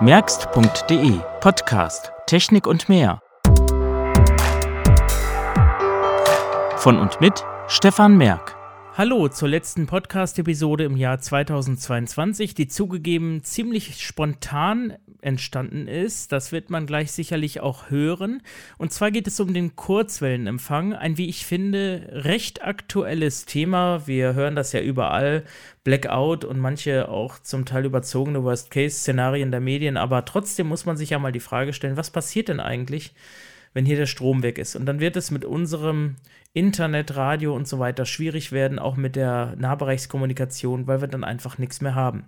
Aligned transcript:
merkst.de 0.00 1.18
Podcast 1.40 2.12
Technik 2.28 2.68
und 2.68 2.88
mehr. 2.88 3.20
Von 6.76 7.00
und 7.00 7.20
mit 7.20 7.44
Stefan 7.66 8.16
Merk. 8.16 8.47
Hallo 8.98 9.28
zur 9.28 9.48
letzten 9.48 9.86
Podcast-Episode 9.86 10.82
im 10.82 10.96
Jahr 10.96 11.20
2022, 11.20 12.54
die 12.54 12.66
zugegeben 12.66 13.44
ziemlich 13.44 14.04
spontan 14.04 14.96
entstanden 15.20 15.86
ist. 15.86 16.32
Das 16.32 16.50
wird 16.50 16.68
man 16.68 16.84
gleich 16.84 17.12
sicherlich 17.12 17.60
auch 17.60 17.90
hören. 17.90 18.42
Und 18.76 18.92
zwar 18.92 19.12
geht 19.12 19.28
es 19.28 19.38
um 19.38 19.54
den 19.54 19.76
Kurzwellenempfang, 19.76 20.94
ein, 20.94 21.16
wie 21.16 21.28
ich 21.28 21.46
finde, 21.46 22.08
recht 22.10 22.64
aktuelles 22.64 23.44
Thema. 23.44 24.08
Wir 24.08 24.34
hören 24.34 24.56
das 24.56 24.72
ja 24.72 24.80
überall. 24.80 25.44
Blackout 25.84 26.44
und 26.44 26.58
manche 26.58 27.08
auch 27.08 27.38
zum 27.38 27.66
Teil 27.66 27.84
überzogene 27.84 28.42
Worst-Case-Szenarien 28.42 29.52
der 29.52 29.60
Medien. 29.60 29.96
Aber 29.96 30.24
trotzdem 30.24 30.66
muss 30.66 30.86
man 30.86 30.96
sich 30.96 31.10
ja 31.10 31.20
mal 31.20 31.30
die 31.30 31.38
Frage 31.38 31.72
stellen, 31.72 31.96
was 31.96 32.10
passiert 32.10 32.48
denn 32.48 32.58
eigentlich, 32.58 33.14
wenn 33.78 33.86
hier 33.86 33.96
der 33.96 34.06
Strom 34.06 34.42
weg 34.42 34.58
ist? 34.58 34.74
Und 34.74 34.86
dann 34.86 34.98
wird 34.98 35.14
es 35.14 35.30
mit 35.30 35.44
unserem 35.44 36.16
Internet, 36.52 37.14
Radio 37.14 37.54
und 37.54 37.68
so 37.68 37.78
weiter 37.78 38.06
schwierig 38.06 38.50
werden, 38.50 38.80
auch 38.80 38.96
mit 38.96 39.14
der 39.14 39.54
Nahbereichskommunikation, 39.56 40.88
weil 40.88 41.00
wir 41.00 41.06
dann 41.06 41.22
einfach 41.22 41.58
nichts 41.58 41.80
mehr 41.80 41.94
haben. 41.94 42.24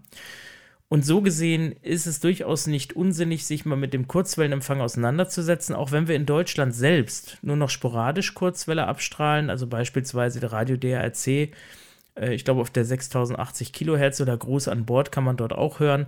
Und 0.89 1.05
so 1.05 1.23
gesehen 1.23 1.75
ist 1.83 2.07
es 2.07 2.21
durchaus 2.21 2.69
nicht 2.69 2.93
unsinnig, 2.93 3.47
sich 3.47 3.65
mal 3.65 3.75
mit 3.75 3.93
dem 3.93 4.07
Kurzwellenempfang 4.07 4.81
auseinanderzusetzen, 4.81 5.75
auch 5.75 5.91
wenn 5.91 6.07
wir 6.07 6.15
in 6.15 6.25
Deutschland 6.25 6.73
selbst 6.73 7.39
nur 7.43 7.57
noch 7.57 7.69
sporadisch 7.69 8.35
Kurzwelle 8.35 8.87
abstrahlen, 8.87 9.51
also 9.51 9.67
beispielsweise 9.67 10.39
der 10.39 10.53
Radio 10.53 10.77
DRC, 10.77 11.27
äh, 11.27 12.33
ich 12.33 12.45
glaube 12.45 12.61
auf 12.61 12.71
der 12.71 12.85
6080 12.85 13.73
Kilohertz 13.73 14.21
oder 14.21 14.37
Gruß 14.37 14.69
an 14.69 14.87
Bord 14.87 15.11
kann 15.11 15.25
man 15.25 15.37
dort 15.37 15.53
auch 15.53 15.81
hören, 15.81 16.07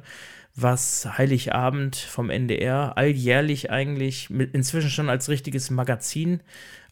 was 0.54 1.06
Heiligabend 1.16 1.96
vom 1.96 2.28
NDR 2.28 2.96
alljährlich 2.96 3.70
eigentlich 3.70 4.28
mit, 4.28 4.54
inzwischen 4.54 4.90
schon 4.90 5.08
als 5.08 5.28
richtiges 5.28 5.70
Magazin 5.70 6.40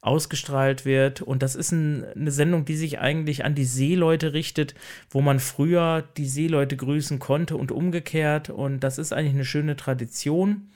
ausgestrahlt 0.01 0.85
wird. 0.85 1.21
Und 1.21 1.43
das 1.43 1.55
ist 1.55 1.73
ein, 1.73 2.05
eine 2.15 2.31
Sendung, 2.31 2.65
die 2.65 2.77
sich 2.77 3.01
eigentlich 3.01 3.45
an 3.45 3.55
die 3.55 3.65
Seeleute 3.65 4.33
richtet, 4.33 4.75
wo 5.11 5.21
man 5.21 5.41
früher 5.41 6.05
die 6.17 6.27
Seeleute 6.27 6.77
grüßen 6.77 7.19
konnte 7.19 7.57
und 7.57 7.71
umgekehrt. 7.71 8.49
Und 8.49 8.81
das 8.81 8.99
ist 8.99 9.13
eigentlich 9.13 9.35
eine 9.35 9.45
schöne 9.45 9.77
Tradition. 9.77 10.71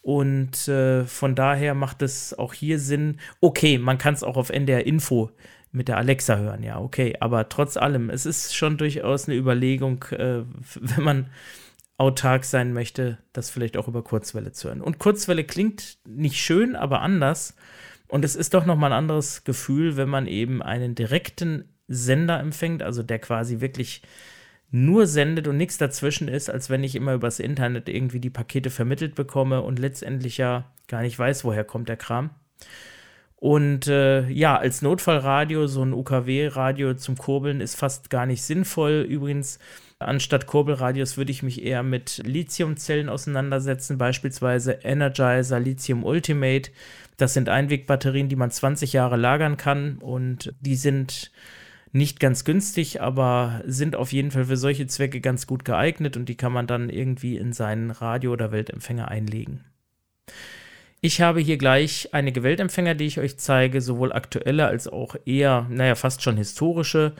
Und 0.00 0.68
äh, 0.68 1.04
von 1.04 1.34
daher 1.34 1.74
macht 1.74 2.02
es 2.02 2.36
auch 2.38 2.54
hier 2.54 2.78
Sinn. 2.78 3.18
Okay, 3.40 3.78
man 3.78 3.98
kann 3.98 4.14
es 4.14 4.22
auch 4.22 4.36
auf 4.36 4.50
NDR 4.50 4.86
Info 4.86 5.30
mit 5.72 5.88
der 5.88 5.96
Alexa 5.96 6.36
hören, 6.36 6.62
ja, 6.62 6.78
okay. 6.78 7.16
Aber 7.20 7.48
trotz 7.48 7.76
allem, 7.76 8.10
es 8.10 8.26
ist 8.26 8.54
schon 8.54 8.76
durchaus 8.76 9.26
eine 9.26 9.38
Überlegung, 9.38 10.04
äh, 10.10 10.42
wenn 10.74 11.04
man 11.04 11.26
autark 11.98 12.44
sein 12.44 12.72
möchte, 12.72 13.18
das 13.32 13.50
vielleicht 13.50 13.76
auch 13.76 13.88
über 13.88 14.02
Kurzwelle 14.02 14.52
zu 14.52 14.68
hören. 14.68 14.80
Und 14.80 14.98
Kurzwelle 14.98 15.44
klingt 15.44 15.98
nicht 16.06 16.36
schön, 16.36 16.74
aber 16.74 17.00
anders. 17.00 17.54
Und 18.08 18.24
es 18.24 18.36
ist 18.36 18.54
doch 18.54 18.66
nochmal 18.66 18.92
ein 18.92 18.98
anderes 18.98 19.44
Gefühl, 19.44 19.96
wenn 19.96 20.08
man 20.08 20.26
eben 20.26 20.62
einen 20.62 20.94
direkten 20.94 21.68
Sender 21.88 22.40
empfängt, 22.40 22.82
also 22.82 23.02
der 23.02 23.18
quasi 23.18 23.60
wirklich 23.60 24.02
nur 24.70 25.06
sendet 25.06 25.48
und 25.48 25.58
nichts 25.58 25.76
dazwischen 25.76 26.28
ist, 26.28 26.50
als 26.50 26.70
wenn 26.70 26.82
ich 26.82 26.94
immer 26.94 27.14
übers 27.14 27.38
Internet 27.38 27.88
irgendwie 27.88 28.20
die 28.20 28.30
Pakete 28.30 28.70
vermittelt 28.70 29.14
bekomme 29.14 29.60
und 29.60 29.78
letztendlich 29.78 30.38
ja 30.38 30.64
gar 30.88 31.02
nicht 31.02 31.18
weiß, 31.18 31.44
woher 31.44 31.64
kommt 31.64 31.88
der 31.90 31.98
Kram. 31.98 32.30
Und 33.36 33.88
äh, 33.88 34.28
ja, 34.28 34.56
als 34.56 34.82
Notfallradio, 34.82 35.66
so 35.66 35.84
ein 35.84 35.92
UKW-Radio 35.92 36.94
zum 36.94 37.18
Kurbeln 37.18 37.60
ist 37.60 37.74
fast 37.74 38.08
gar 38.08 38.24
nicht 38.24 38.42
sinnvoll. 38.42 39.04
Übrigens, 39.08 39.58
Anstatt 40.06 40.46
Kurbelradios 40.46 41.16
würde 41.16 41.32
ich 41.32 41.42
mich 41.42 41.62
eher 41.64 41.82
mit 41.82 42.22
Lithiumzellen 42.24 43.08
auseinandersetzen, 43.08 43.98
beispielsweise 43.98 44.72
Energizer 44.82 45.60
Lithium 45.60 46.04
Ultimate. 46.04 46.70
Das 47.16 47.34
sind 47.34 47.48
Einwegbatterien, 47.48 48.28
die 48.28 48.36
man 48.36 48.50
20 48.50 48.92
Jahre 48.92 49.16
lagern 49.16 49.56
kann 49.56 49.98
und 49.98 50.54
die 50.60 50.76
sind 50.76 51.30
nicht 51.92 52.20
ganz 52.20 52.44
günstig, 52.44 53.02
aber 53.02 53.62
sind 53.66 53.96
auf 53.96 54.12
jeden 54.12 54.30
Fall 54.30 54.46
für 54.46 54.56
solche 54.56 54.86
Zwecke 54.86 55.20
ganz 55.20 55.46
gut 55.46 55.64
geeignet 55.64 56.16
und 56.16 56.28
die 56.28 56.36
kann 56.36 56.52
man 56.52 56.66
dann 56.66 56.88
irgendwie 56.88 57.36
in 57.36 57.52
seinen 57.52 57.90
Radio- 57.90 58.32
oder 58.32 58.50
Weltempfänger 58.50 59.08
einlegen. 59.08 59.64
Ich 61.02 61.20
habe 61.20 61.40
hier 61.40 61.58
gleich 61.58 62.08
einige 62.12 62.42
Weltempfänger, 62.42 62.94
die 62.94 63.06
ich 63.06 63.18
euch 63.18 63.36
zeige, 63.36 63.80
sowohl 63.80 64.12
aktuelle 64.12 64.66
als 64.66 64.86
auch 64.86 65.16
eher, 65.26 65.66
naja, 65.68 65.96
fast 65.96 66.22
schon 66.22 66.36
historische. 66.36 67.12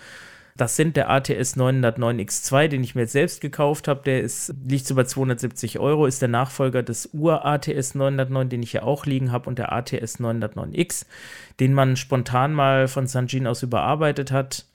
Das 0.56 0.76
sind 0.76 0.96
der 0.96 1.10
ATS 1.10 1.56
909X2, 1.56 2.68
den 2.68 2.84
ich 2.84 2.94
mir 2.94 3.02
jetzt 3.02 3.12
selbst 3.12 3.40
gekauft 3.40 3.88
habe. 3.88 4.02
Der 4.04 4.20
ist, 4.20 4.54
liegt 4.66 4.86
so 4.86 4.94
bei 4.94 5.04
270 5.04 5.78
Euro, 5.78 6.06
ist 6.06 6.20
der 6.20 6.28
Nachfolger 6.28 6.82
des 6.82 7.10
Ur-ATS 7.14 7.94
909, 7.94 8.48
den 8.50 8.62
ich 8.62 8.72
hier 8.72 8.84
auch 8.84 9.06
liegen 9.06 9.32
habe, 9.32 9.48
und 9.48 9.58
der 9.58 9.72
ATS 9.72 10.20
909X, 10.20 11.06
den 11.58 11.72
man 11.72 11.96
spontan 11.96 12.52
mal 12.52 12.88
von 12.88 13.06
Sanjin 13.06 13.46
aus 13.46 13.62
überarbeitet 13.62 14.30
hat. 14.30 14.66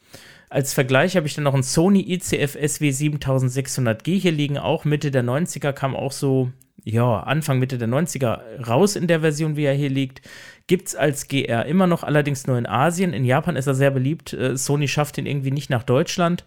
Als 0.49 0.73
Vergleich 0.73 1.15
habe 1.15 1.27
ich 1.27 1.35
dann 1.35 1.43
noch 1.43 1.53
einen 1.53 1.63
Sony 1.63 2.13
ICF 2.13 2.53
SW 2.53 2.89
7600G 2.89 4.19
hier 4.19 4.31
liegen, 4.31 4.57
auch 4.57 4.85
Mitte 4.85 5.11
der 5.11 5.23
90er, 5.23 5.73
kam 5.73 5.95
auch 5.95 6.13
so, 6.13 6.51
ja, 6.89 7.19
Anfang, 7.19 7.59
Mitte 7.59 7.77
der 7.77 7.89
90er 7.89 8.65
raus 8.65 8.95
in 8.95 9.07
der 9.07 9.19
Version, 9.19 9.57
wie 9.57 9.65
er 9.65 9.73
hier 9.73 9.89
liegt. 9.89 10.21
Gibt 10.67 10.87
es 10.87 10.95
als 10.95 11.27
GR 11.27 11.65
immer 11.65 11.85
noch, 11.85 12.03
allerdings 12.03 12.47
nur 12.47 12.57
in 12.57 12.65
Asien. 12.65 13.11
In 13.11 13.25
Japan 13.25 13.57
ist 13.57 13.67
er 13.67 13.75
sehr 13.75 13.91
beliebt. 13.91 14.31
Äh, 14.31 14.55
Sony 14.55 14.87
schafft 14.87 15.17
ihn 15.17 15.25
irgendwie 15.25 15.51
nicht 15.51 15.69
nach 15.69 15.83
Deutschland. 15.83 16.45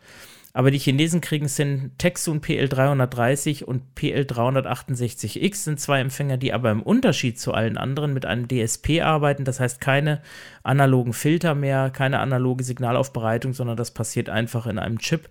Aber 0.54 0.70
die 0.70 0.78
Chinesen 0.78 1.20
kriegen 1.20 1.44
es 1.44 1.58
hin. 1.58 1.92
Texun 1.98 2.40
PL330 2.40 3.64
und 3.64 3.82
PL368X 3.96 5.54
sind 5.56 5.78
zwei 5.78 6.00
Empfänger, 6.00 6.38
die 6.38 6.54
aber 6.54 6.70
im 6.70 6.82
Unterschied 6.82 7.38
zu 7.38 7.52
allen 7.52 7.76
anderen 7.76 8.14
mit 8.14 8.24
einem 8.24 8.48
DSP 8.48 9.02
arbeiten. 9.02 9.44
Das 9.44 9.60
heißt 9.60 9.80
keine 9.80 10.22
analogen 10.62 11.12
Filter 11.12 11.54
mehr, 11.54 11.90
keine 11.90 12.18
analoge 12.18 12.64
Signalaufbereitung, 12.64 13.52
sondern 13.52 13.76
das 13.76 13.92
passiert 13.92 14.30
einfach 14.30 14.66
in 14.66 14.78
einem 14.78 14.98
Chip. 14.98 15.28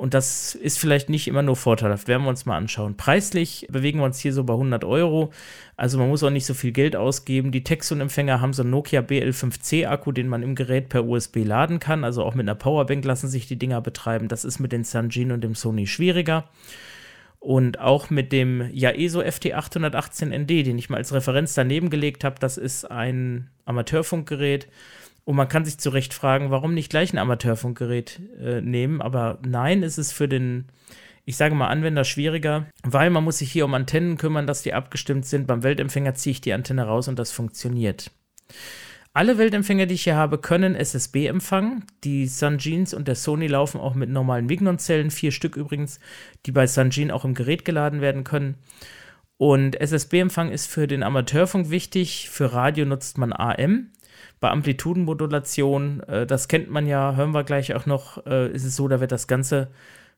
Und 0.00 0.14
das 0.14 0.54
ist 0.54 0.78
vielleicht 0.78 1.10
nicht 1.10 1.28
immer 1.28 1.42
nur 1.42 1.56
vorteilhaft. 1.56 2.08
Werden 2.08 2.22
wir 2.22 2.30
uns 2.30 2.46
mal 2.46 2.56
anschauen. 2.56 2.96
Preislich 2.96 3.66
bewegen 3.70 3.98
wir 3.98 4.06
uns 4.06 4.18
hier 4.18 4.32
so 4.32 4.44
bei 4.44 4.54
100 4.54 4.82
Euro. 4.82 5.30
Also 5.76 5.98
man 5.98 6.08
muss 6.08 6.22
auch 6.22 6.30
nicht 6.30 6.46
so 6.46 6.54
viel 6.54 6.72
Geld 6.72 6.96
ausgeben. 6.96 7.52
Die 7.52 7.64
Texon-Empfänger 7.64 8.40
haben 8.40 8.54
so 8.54 8.62
einen 8.62 8.70
Nokia 8.70 9.02
BL5C-Akku, 9.02 10.12
den 10.12 10.26
man 10.26 10.42
im 10.42 10.54
Gerät 10.54 10.88
per 10.88 11.04
USB 11.04 11.44
laden 11.44 11.80
kann. 11.80 12.02
Also 12.02 12.24
auch 12.24 12.34
mit 12.34 12.44
einer 12.44 12.54
Powerbank 12.54 13.04
lassen 13.04 13.28
sich 13.28 13.46
die 13.46 13.58
Dinger 13.58 13.82
betreiben. 13.82 14.28
Das 14.28 14.46
ist 14.46 14.58
mit 14.58 14.72
den 14.72 14.84
Sanjin 14.84 15.32
und 15.32 15.44
dem 15.44 15.54
Sony 15.54 15.86
schwieriger. 15.86 16.48
Und 17.38 17.78
auch 17.78 18.08
mit 18.08 18.32
dem 18.32 18.70
Yaeso 18.72 19.20
FT818ND, 19.20 20.62
den 20.62 20.78
ich 20.78 20.88
mal 20.88 20.96
als 20.96 21.12
Referenz 21.12 21.52
daneben 21.52 21.90
gelegt 21.90 22.24
habe, 22.24 22.36
das 22.40 22.56
ist 22.56 22.90
ein 22.90 23.50
Amateurfunkgerät 23.66 24.66
und 25.24 25.36
man 25.36 25.48
kann 25.48 25.64
sich 25.64 25.78
zu 25.78 25.90
Recht 25.90 26.14
fragen, 26.14 26.50
warum 26.50 26.74
nicht 26.74 26.90
gleich 26.90 27.12
ein 27.12 27.18
Amateurfunkgerät 27.18 28.20
äh, 28.40 28.60
nehmen. 28.60 29.00
Aber 29.00 29.38
nein, 29.46 29.82
ist 29.82 29.98
es 29.98 30.12
für 30.12 30.28
den, 30.28 30.66
ich 31.24 31.36
sage 31.36 31.54
mal, 31.54 31.68
Anwender 31.68 32.04
schwieriger, 32.04 32.66
weil 32.82 33.10
man 33.10 33.24
muss 33.24 33.38
sich 33.38 33.52
hier 33.52 33.64
um 33.64 33.74
Antennen 33.74 34.16
kümmern, 34.16 34.46
dass 34.46 34.62
die 34.62 34.74
abgestimmt 34.74 35.26
sind. 35.26 35.46
Beim 35.46 35.62
Weltempfänger 35.62 36.14
ziehe 36.14 36.32
ich 36.32 36.40
die 36.40 36.52
Antenne 36.52 36.84
raus 36.84 37.08
und 37.08 37.18
das 37.18 37.32
funktioniert. 37.32 38.10
Alle 39.12 39.38
Weltempfänger, 39.38 39.86
die 39.86 39.94
ich 39.94 40.04
hier 40.04 40.14
habe, 40.14 40.38
können 40.38 40.76
SSB 40.76 41.26
empfangen. 41.26 41.84
Die 42.04 42.28
Sunjeans 42.28 42.94
und 42.94 43.08
der 43.08 43.16
Sony 43.16 43.48
laufen 43.48 43.80
auch 43.80 43.94
mit 43.94 44.08
normalen 44.08 44.46
Mignon-Zellen, 44.46 45.10
vier 45.10 45.32
Stück 45.32 45.56
übrigens, 45.56 45.98
die 46.46 46.52
bei 46.52 46.68
Sunjin 46.68 47.10
auch 47.10 47.24
im 47.24 47.34
Gerät 47.34 47.64
geladen 47.64 48.00
werden 48.00 48.22
können. 48.22 48.54
Und 49.36 49.80
SSB-Empfang 49.80 50.52
ist 50.52 50.66
für 50.66 50.86
den 50.86 51.02
Amateurfunk 51.02 51.70
wichtig. 51.70 52.28
Für 52.30 52.52
Radio 52.52 52.84
nutzt 52.84 53.18
man 53.18 53.32
AM. 53.32 53.90
Bei 54.40 54.50
Amplitudenmodulation, 54.50 56.00
äh, 56.00 56.26
das 56.26 56.48
kennt 56.48 56.70
man 56.70 56.86
ja, 56.86 57.14
hören 57.16 57.32
wir 57.32 57.44
gleich 57.44 57.74
auch 57.74 57.86
noch, 57.86 58.26
äh, 58.26 58.50
ist 58.52 58.64
es 58.64 58.76
so, 58.76 58.88
da 58.88 59.00
wird 59.00 59.12
das 59.12 59.26
ganze 59.26 59.68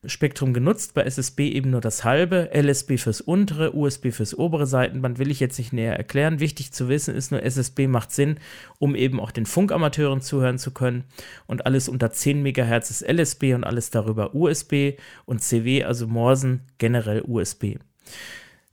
Spektrum 0.05 0.53
genutzt, 0.53 0.93
bei 0.93 1.03
SSB 1.03 1.49
eben 1.49 1.69
nur 1.69 1.79
das 1.79 2.03
halbe, 2.03 2.49
LSB 2.53 2.97
fürs 2.97 3.21
untere, 3.21 3.73
USB 3.73 4.11
fürs 4.11 4.37
obere 4.37 4.65
Seitenband, 4.65 5.17
will 5.17 5.31
ich 5.31 5.39
jetzt 5.39 5.57
nicht 5.57 5.71
näher 5.71 5.95
erklären. 5.95 6.41
Wichtig 6.41 6.73
zu 6.73 6.89
wissen 6.89 7.15
ist 7.15 7.31
nur, 7.31 7.41
SSB 7.41 7.87
macht 7.87 8.11
Sinn, 8.11 8.37
um 8.79 8.95
eben 8.95 9.19
auch 9.21 9.31
den 9.31 9.45
Funkamateuren 9.45 10.19
zuhören 10.19 10.57
zu 10.57 10.71
können. 10.71 11.05
Und 11.47 11.65
alles 11.65 11.87
unter 11.87 12.11
10 12.11 12.43
MHz 12.43 12.89
ist 12.89 13.07
LSB 13.07 13.53
und 13.53 13.63
alles 13.63 13.91
darüber 13.91 14.35
USB 14.35 14.97
und 15.25 15.41
CW, 15.41 15.85
also 15.85 16.07
Morsen, 16.07 16.63
generell 16.79 17.21
USB. 17.21 17.77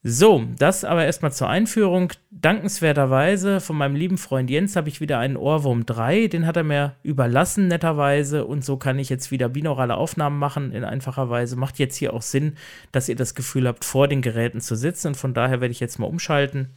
So, 0.02 0.46
das 0.56 0.82
aber 0.84 1.04
erstmal 1.04 1.30
zur 1.30 1.50
Einführung. 1.50 2.10
Dankenswerterweise 2.30 3.60
von 3.60 3.76
meinem 3.76 3.96
lieben 3.96 4.16
Freund 4.16 4.48
Jens 4.48 4.74
habe 4.74 4.88
ich 4.88 5.02
wieder 5.02 5.18
einen 5.18 5.36
Ohrwurm 5.36 5.84
3. 5.84 6.28
Den 6.28 6.46
hat 6.46 6.56
er 6.56 6.64
mir 6.64 6.96
überlassen, 7.02 7.68
netterweise. 7.68 8.46
Und 8.46 8.64
so 8.64 8.78
kann 8.78 8.98
ich 8.98 9.10
jetzt 9.10 9.30
wieder 9.30 9.50
binaurale 9.50 9.98
Aufnahmen 9.98 10.38
machen 10.38 10.72
in 10.72 10.84
einfacher 10.84 11.28
Weise. 11.28 11.56
Macht 11.56 11.78
jetzt 11.78 11.96
hier 11.96 12.14
auch 12.14 12.22
Sinn, 12.22 12.56
dass 12.92 13.10
ihr 13.10 13.16
das 13.16 13.34
Gefühl 13.34 13.68
habt, 13.68 13.84
vor 13.84 14.08
den 14.08 14.22
Geräten 14.22 14.62
zu 14.62 14.74
sitzen. 14.74 15.08
Und 15.08 15.16
von 15.16 15.34
daher 15.34 15.60
werde 15.60 15.72
ich 15.72 15.80
jetzt 15.80 15.98
mal 15.98 16.06
umschalten. 16.06 16.70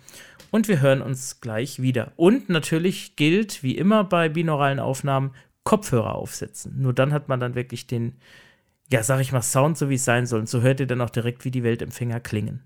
Und 0.51 0.67
wir 0.67 0.81
hören 0.81 1.01
uns 1.01 1.39
gleich 1.39 1.81
wieder. 1.81 2.11
Und 2.17 2.49
natürlich 2.49 3.15
gilt, 3.15 3.63
wie 3.63 3.77
immer 3.77 4.03
bei 4.03 4.27
binauralen 4.27 4.81
Aufnahmen, 4.81 5.31
Kopfhörer 5.63 6.15
aufsetzen. 6.15 6.73
Nur 6.81 6.91
dann 6.91 7.13
hat 7.13 7.29
man 7.29 7.39
dann 7.39 7.55
wirklich 7.55 7.87
den, 7.87 8.17
ja, 8.91 9.01
sag 9.01 9.21
ich 9.21 9.31
mal, 9.31 9.41
Sound, 9.41 9.77
so 9.77 9.89
wie 9.89 9.95
es 9.95 10.03
sein 10.03 10.25
soll. 10.25 10.41
Und 10.41 10.49
so 10.49 10.61
hört 10.61 10.81
ihr 10.81 10.87
dann 10.87 10.99
auch 10.99 11.09
direkt, 11.09 11.45
wie 11.45 11.51
die 11.51 11.63
Weltempfänger 11.63 12.19
klingen. 12.19 12.63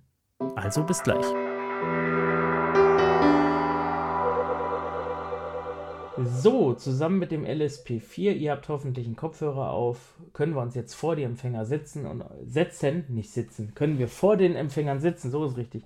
Also 0.56 0.84
bis 0.84 1.02
gleich. 1.04 1.26
So, 6.18 6.74
zusammen 6.74 7.20
mit 7.20 7.32
dem 7.32 7.46
LSP4, 7.46 8.34
ihr 8.34 8.52
habt 8.52 8.68
hoffentlich 8.70 9.06
einen 9.06 9.16
Kopfhörer 9.16 9.70
auf, 9.70 10.16
können 10.34 10.56
wir 10.56 10.62
uns 10.62 10.74
jetzt 10.74 10.96
vor 10.96 11.16
die 11.16 11.22
Empfänger 11.22 11.66
sitzen 11.66 12.08
und 12.08 12.24
setzen, 12.44 13.06
nicht 13.08 13.32
sitzen, 13.32 13.74
können 13.76 14.00
wir 14.00 14.08
vor 14.08 14.36
den 14.36 14.56
Empfängern 14.56 15.00
sitzen, 15.00 15.30
so 15.30 15.46
ist 15.46 15.58
richtig, 15.58 15.84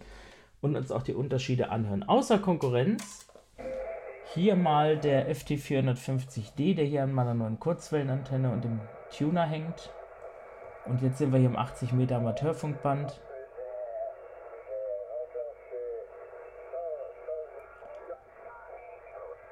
und 0.62 0.77
uns 0.77 0.92
auch 0.92 1.03
die 1.03 1.13
Unterschiede 1.13 1.69
anhören. 1.69 2.03
Außer 2.03 2.39
Konkurrenz, 2.39 3.27
hier 4.33 4.56
mal 4.56 4.98
der 4.98 5.30
FT450D, 5.36 6.75
der 6.75 6.86
hier 6.86 7.03
an 7.03 7.12
meiner 7.12 7.33
neuen 7.33 7.59
Kurzwellenantenne 7.59 8.51
und 8.51 8.63
dem 8.63 8.80
Tuner 9.15 9.45
hängt. 9.45 9.92
Und 10.86 11.01
jetzt 11.01 11.18
sind 11.18 11.33
wir 11.33 11.39
hier 11.39 11.50
im 11.50 11.57
80 11.57 11.92
Meter 11.92 12.15
Amateurfunkband. 12.15 13.19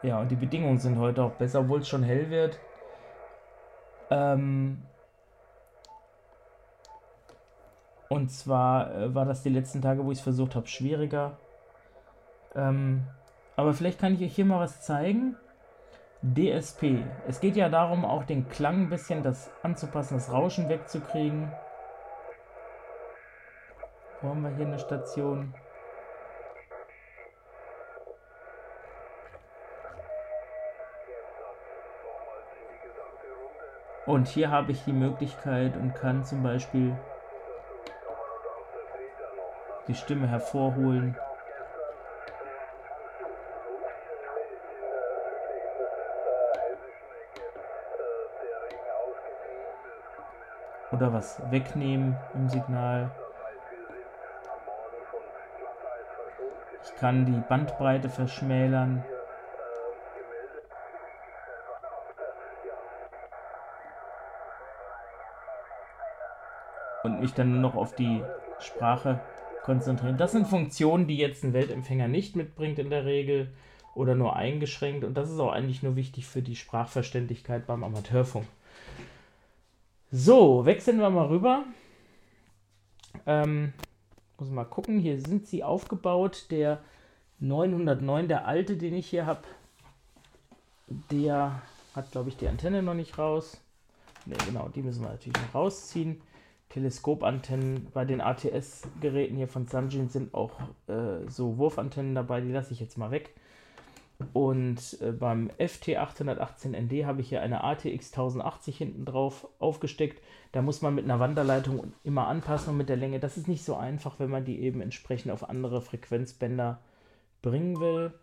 Ja, 0.01 0.19
und 0.19 0.29
die 0.31 0.35
Bedingungen 0.35 0.77
sind 0.77 0.97
heute 0.97 1.23
auch 1.23 1.33
besser, 1.33 1.59
obwohl 1.61 1.79
es 1.79 1.89
schon 1.89 2.03
hell 2.03 2.29
wird. 2.29 2.59
Ähm 4.09 4.81
und 8.07 8.31
zwar 8.31 8.95
äh, 8.95 9.13
war 9.13 9.25
das 9.25 9.43
die 9.43 9.49
letzten 9.49 9.81
Tage, 9.81 10.05
wo 10.05 10.11
ich 10.11 10.19
es 10.19 10.23
versucht 10.23 10.55
habe, 10.55 10.67
schwieriger. 10.67 11.37
Ähm 12.55 13.03
aber 13.55 13.73
vielleicht 13.73 13.99
kann 13.99 14.13
ich 14.13 14.21
euch 14.23 14.33
hier 14.33 14.45
mal 14.45 14.61
was 14.61 14.81
zeigen. 14.81 15.35
DSP. 16.21 17.03
Es 17.27 17.39
geht 17.39 17.55
ja 17.55 17.69
darum, 17.69 18.03
auch 18.05 18.23
den 18.23 18.47
Klang 18.49 18.83
ein 18.83 18.89
bisschen 18.89 19.23
das 19.23 19.51
anzupassen, 19.63 20.15
das 20.15 20.31
Rauschen 20.31 20.69
wegzukriegen. 20.69 21.51
Wo 24.21 24.29
haben 24.29 24.43
wir 24.43 24.49
hier 24.51 24.65
eine 24.65 24.79
Station? 24.79 25.53
Und 34.09 34.27
hier 34.27 34.50
habe 34.50 34.71
ich 34.71 34.83
die 34.85 34.91
Möglichkeit 34.91 35.77
und 35.77 35.94
kann 35.94 36.23
zum 36.23 36.41
Beispiel 36.41 36.97
die 39.88 39.94
Stimme 39.94 40.27
hervorholen. 40.27 41.15
Oder 50.91 51.13
was 51.13 51.39
wegnehmen 51.51 52.17
im 52.33 52.50
Signal. 52.50 53.11
Ich 56.83 56.95
kann 56.95 57.27
die 57.27 57.44
Bandbreite 57.47 58.09
verschmälern. 58.09 59.03
Und 67.03 67.21
mich 67.21 67.33
dann 67.33 67.51
nur 67.51 67.61
noch 67.61 67.75
auf 67.75 67.95
die 67.95 68.21
Sprache 68.59 69.19
konzentrieren. 69.63 70.17
Das 70.17 70.31
sind 70.31 70.47
Funktionen, 70.47 71.07
die 71.07 71.17
jetzt 71.17 71.43
ein 71.43 71.53
Weltempfänger 71.53 72.07
nicht 72.07 72.35
mitbringt 72.35 72.79
in 72.79 72.89
der 72.89 73.05
Regel 73.05 73.49
oder 73.95 74.15
nur 74.15 74.35
eingeschränkt 74.35 75.03
und 75.03 75.15
das 75.15 75.29
ist 75.29 75.39
auch 75.39 75.51
eigentlich 75.51 75.83
nur 75.83 75.95
wichtig 75.95 76.25
für 76.25 76.41
die 76.41 76.55
Sprachverständlichkeit 76.55 77.67
beim 77.67 77.83
Amateurfunk. 77.83 78.45
So, 80.11 80.65
wechseln 80.65 80.99
wir 80.99 81.09
mal 81.09 81.27
rüber. 81.27 81.65
Ähm, 83.25 83.73
muss 84.39 84.49
mal 84.49 84.65
gucken, 84.65 84.99
hier 84.99 85.19
sind 85.19 85.47
sie 85.47 85.63
aufgebaut. 85.63 86.47
Der 86.49 86.79
909, 87.39 88.27
der 88.27 88.47
alte, 88.47 88.77
den 88.77 88.95
ich 88.95 89.07
hier 89.07 89.25
habe, 89.25 89.43
der 91.11 91.61
hat, 91.95 92.11
glaube 92.11 92.29
ich, 92.29 92.37
die 92.37 92.47
Antenne 92.47 92.81
noch 92.81 92.93
nicht 92.93 93.17
raus. 93.17 93.61
Ne, 94.25 94.35
genau, 94.45 94.69
die 94.69 94.81
müssen 94.81 95.03
wir 95.03 95.09
natürlich 95.09 95.41
noch 95.41 95.55
rausziehen. 95.55 96.21
Teleskopantennen 96.69 97.88
bei 97.94 98.06
den 98.06 98.21
ATS-Geräten 98.21 99.36
hier 99.36 99.48
von 99.48 99.66
Sanjin 99.66 100.10
sind 100.10 100.33
auch 100.33 100.60
äh, 100.88 101.27
so 101.27 101.57
Wurfantennen 101.57 102.13
dabei, 102.13 102.42
die 102.42 102.51
lasse 102.51 102.74
ich 102.74 102.80
jetzt 102.80 102.98
mal 102.98 103.12
weg. 103.12 103.33
Und 104.33 104.98
äh, 105.01 105.12
beim 105.12 105.50
FT818ND 105.60 107.06
habe 107.06 107.21
ich 107.21 107.30
hier 107.30 107.42
eine 107.42 107.63
ATX 107.63 108.12
1080 108.12 108.77
hinten 108.77 109.06
drauf 109.06 109.48
aufgesteckt. 109.60 110.21
Da 110.51 110.62
muss 110.62 110.81
man 110.81 110.94
mit 110.94 111.06
einer 111.06 111.19
Wanderleitung 111.19 111.94
immer 112.04 112.27
anpassen 112.27 112.71
und 112.71 112.77
mit 112.77 112.89
der 112.89 112.98
Länge. 112.98 113.19
Das 113.19 113.38
ist 113.38 113.48
nicht 113.48 113.63
so 113.63 113.75
einfach, 113.75 114.19
wenn 114.19 114.30
man 114.30 114.45
die 114.45 114.60
eben 114.60 114.81
entsprechend 114.81 115.31
auf 115.31 115.50
andere 115.50 115.81
Frequenzbänder 115.81 116.80
bringen 117.42 117.80
will. 117.80 118.13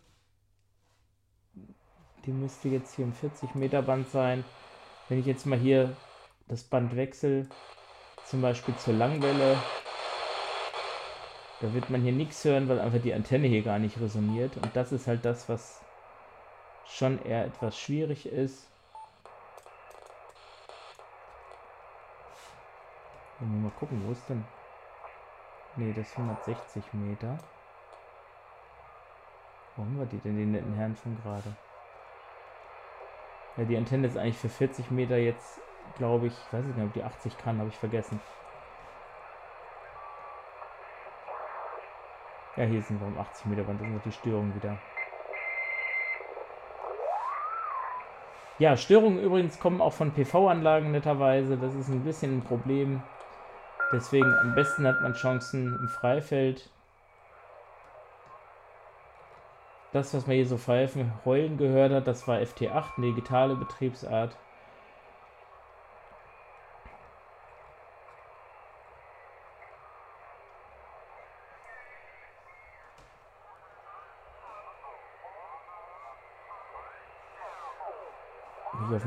Die 2.25 2.31
müsste 2.31 2.69
jetzt 2.69 2.95
hier 2.95 3.05
im 3.05 3.13
40 3.13 3.55
Meter 3.55 3.81
Band 3.81 4.07
sein. 4.09 4.45
Wenn 5.09 5.19
ich 5.19 5.25
jetzt 5.25 5.45
mal 5.45 5.57
hier 5.57 5.95
das 6.47 6.63
Band 6.63 6.95
wechsle, 6.95 7.47
zum 8.27 8.41
Beispiel 8.41 8.75
zur 8.75 8.93
Langwelle. 8.93 9.57
Da 11.61 11.73
wird 11.73 11.89
man 11.89 12.01
hier 12.01 12.11
nichts 12.11 12.43
hören, 12.43 12.67
weil 12.67 12.79
einfach 12.79 13.01
die 13.01 13.13
Antenne 13.13 13.47
hier 13.47 13.63
gar 13.63 13.79
nicht 13.79 13.99
resoniert. 13.99 14.57
Und 14.57 14.75
das 14.75 14.91
ist 14.91 15.07
halt 15.07 15.23
das, 15.25 15.47
was 15.49 15.81
schon 16.85 17.21
eher 17.23 17.45
etwas 17.45 17.79
schwierig 17.79 18.25
ist. 18.25 18.67
Mal 23.39 23.71
gucken, 23.71 24.03
wo 24.05 24.11
ist 24.11 24.27
denn? 24.29 24.43
Ne, 25.75 25.93
das 25.93 26.07
ist 26.07 26.17
160 26.17 26.83
Meter. 26.93 27.37
Wo 29.75 29.83
haben 29.83 29.99
wir 29.99 30.05
die 30.05 30.17
denn, 30.17 30.37
die 30.37 30.45
netten 30.45 30.73
Herren 30.73 30.95
von 30.95 31.15
gerade? 31.21 31.55
Ja, 33.57 33.63
die 33.63 33.77
Antenne 33.77 34.07
ist 34.07 34.17
eigentlich 34.17 34.37
für 34.37 34.49
40 34.49 34.91
Meter 34.91 35.17
jetzt 35.17 35.59
glaube 35.95 36.27
ich, 36.27 36.33
weiß 36.51 36.65
ich 36.65 36.75
nicht, 36.75 36.85
ob 36.85 36.93
die 36.93 37.03
80 37.03 37.37
kann, 37.37 37.59
habe 37.59 37.69
ich 37.69 37.77
vergessen. 37.77 38.19
Ja, 42.55 42.63
hier 42.63 42.81
sind 42.81 42.99
wir 42.99 43.07
um 43.07 43.17
80 43.17 43.45
Meter 43.45 43.63
Band, 43.63 43.81
das 43.81 43.87
ist 43.87 44.05
die 44.05 44.11
Störung 44.11 44.53
wieder. 44.55 44.77
Ja, 48.59 48.75
Störungen 48.75 49.19
übrigens 49.19 49.59
kommen 49.59 49.81
auch 49.81 49.93
von 49.93 50.11
PV-Anlagen 50.11 50.91
netterweise. 50.91 51.57
Das 51.57 51.75
ist 51.75 51.89
ein 51.89 52.03
bisschen 52.03 52.37
ein 52.37 52.43
Problem. 52.43 53.03
Deswegen 53.93 54.33
am 54.41 54.55
besten 54.55 54.87
hat 54.87 54.99
man 55.01 55.13
Chancen 55.13 55.77
im 55.79 55.87
Freifeld. 55.87 56.71
Das, 59.93 60.13
was 60.15 60.25
man 60.25 60.35
hier 60.35 60.47
so 60.47 60.57
pfeifen, 60.57 61.13
heulen 61.23 61.57
gehört 61.57 61.91
hat, 61.91 62.07
das 62.07 62.27
war 62.27 62.39
FT8, 62.39 62.97
eine 62.97 63.05
digitale 63.07 63.55
Betriebsart. 63.55 64.35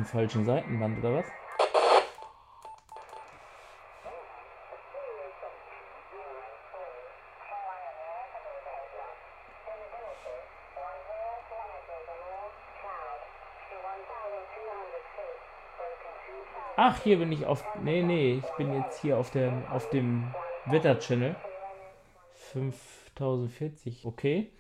Dem 0.01 0.07
falschen 0.07 0.45
Seitenband 0.45 0.99
oder 0.99 1.17
was? 1.17 1.27
Ach, 16.77 17.03
hier 17.03 17.19
bin 17.19 17.31
ich 17.31 17.45
auf. 17.45 17.63
Nee, 17.83 18.03
nee, 18.03 18.43
ich 18.43 18.51
bin 18.57 18.73
jetzt 18.73 19.03
hier 19.03 19.19
auf, 19.19 19.31
der, 19.31 19.53
auf 19.71 19.91
dem 19.91 20.35
Wetter-Channel. 20.65 21.37
5040, 22.53 24.07
okay. 24.07 24.51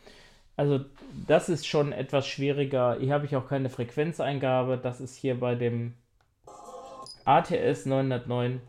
Also 0.61 0.85
das 1.27 1.49
ist 1.49 1.67
schon 1.67 1.91
etwas 1.91 2.27
schwieriger. 2.27 2.99
Hier 3.01 3.15
habe 3.15 3.25
ich 3.25 3.35
auch 3.35 3.49
keine 3.49 3.71
Frequenzeingabe. 3.71 4.77
Das 4.77 5.01
ist 5.01 5.17
hier 5.17 5.41
bei 5.41 5.55
dem 5.55 5.95
ATS 7.25 7.87
909 7.87 8.61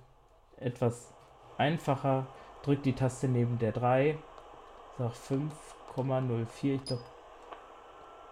etwas 0.55 1.13
einfacher. 1.57 2.27
Drückt 2.63 2.85
die 2.85 2.93
Taste 2.93 3.27
neben 3.27 3.59
der 3.59 3.73
3. 3.73 4.17
Sag 4.97 5.11
5,04. 5.11 6.75
Ich 6.75 6.85
glaube. 6.85 7.03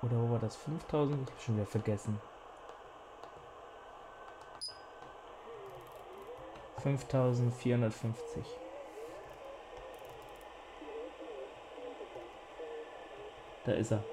Oder 0.04 0.16
wo 0.16 0.32
war 0.32 0.40
das? 0.40 0.56
5000? 0.56 1.20
Ich 1.20 1.30
habe 1.30 1.42
schon 1.42 1.56
wieder 1.58 1.66
vergessen. 1.66 2.18
5450. 6.82 8.69
Da 13.70 13.76
ist 13.76 13.92
er. 13.92 14.04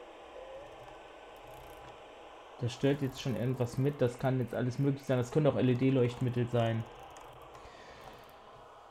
Der 2.60 2.68
stellt 2.68 3.00
jetzt 3.00 3.22
schon 3.22 3.36
irgendwas 3.36 3.78
mit. 3.78 4.02
Das 4.02 4.18
kann 4.18 4.38
jetzt 4.38 4.54
alles 4.54 4.78
möglich 4.78 5.02
sein. 5.02 5.16
Das 5.16 5.30
können 5.30 5.46
auch 5.46 5.56
LED-Leuchtmittel 5.56 6.46
sein. 6.46 6.84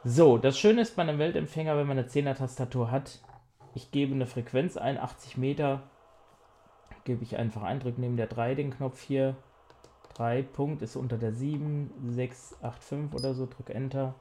So, 0.03 0.39
das 0.39 0.57
Schöne 0.57 0.81
ist 0.81 0.95
bei 0.95 1.03
einem 1.03 1.19
Weltempfänger, 1.19 1.77
wenn 1.77 1.85
man 1.85 1.99
eine 1.99 2.07
10er 2.07 2.35
Tastatur 2.35 2.89
hat, 2.89 3.19
ich 3.75 3.91
gebe 3.91 4.13
eine 4.13 4.25
Frequenz 4.25 4.77
ein, 4.77 4.99
80 4.99 5.37
Meter, 5.37 5.83
gebe 7.03 7.23
ich 7.23 7.37
einfach 7.37 7.63
ein, 7.63 7.79
drücke 7.79 8.01
neben 8.01 8.17
der 8.17 8.27
3 8.27 8.53
den 8.55 8.71
Knopf 8.71 9.01
hier, 9.01 9.35
3 10.15 10.43
Punkt 10.43 10.83
ist 10.83 10.95
unter 10.95 11.17
der 11.17 11.33
7, 11.33 11.91
6, 12.07 12.57
8, 12.61 12.83
5 12.83 13.13
oder 13.15 13.33
so, 13.33 13.47
drücke 13.47 13.73
Enter 13.73 14.13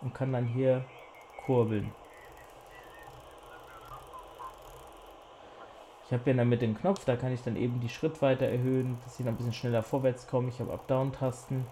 und 0.00 0.14
kann 0.14 0.32
dann 0.32 0.46
hier 0.46 0.84
kurbeln. 1.44 1.92
Ich 6.06 6.12
habe 6.12 6.30
ja 6.30 6.36
dann 6.36 6.48
mit 6.48 6.60
dem 6.60 6.76
Knopf, 6.76 7.04
da 7.04 7.16
kann 7.16 7.32
ich 7.32 7.42
dann 7.42 7.56
eben 7.56 7.80
die 7.80 7.88
Schrittweite 7.88 8.46
erhöhen, 8.46 8.98
dass 9.04 9.18
ich 9.18 9.24
noch 9.24 9.32
ein 9.32 9.36
bisschen 9.36 9.54
schneller 9.54 9.82
vorwärts 9.82 10.26
komme. 10.26 10.48
Ich 10.48 10.60
habe 10.60 10.72
Up-Down-Tasten. 10.72 11.64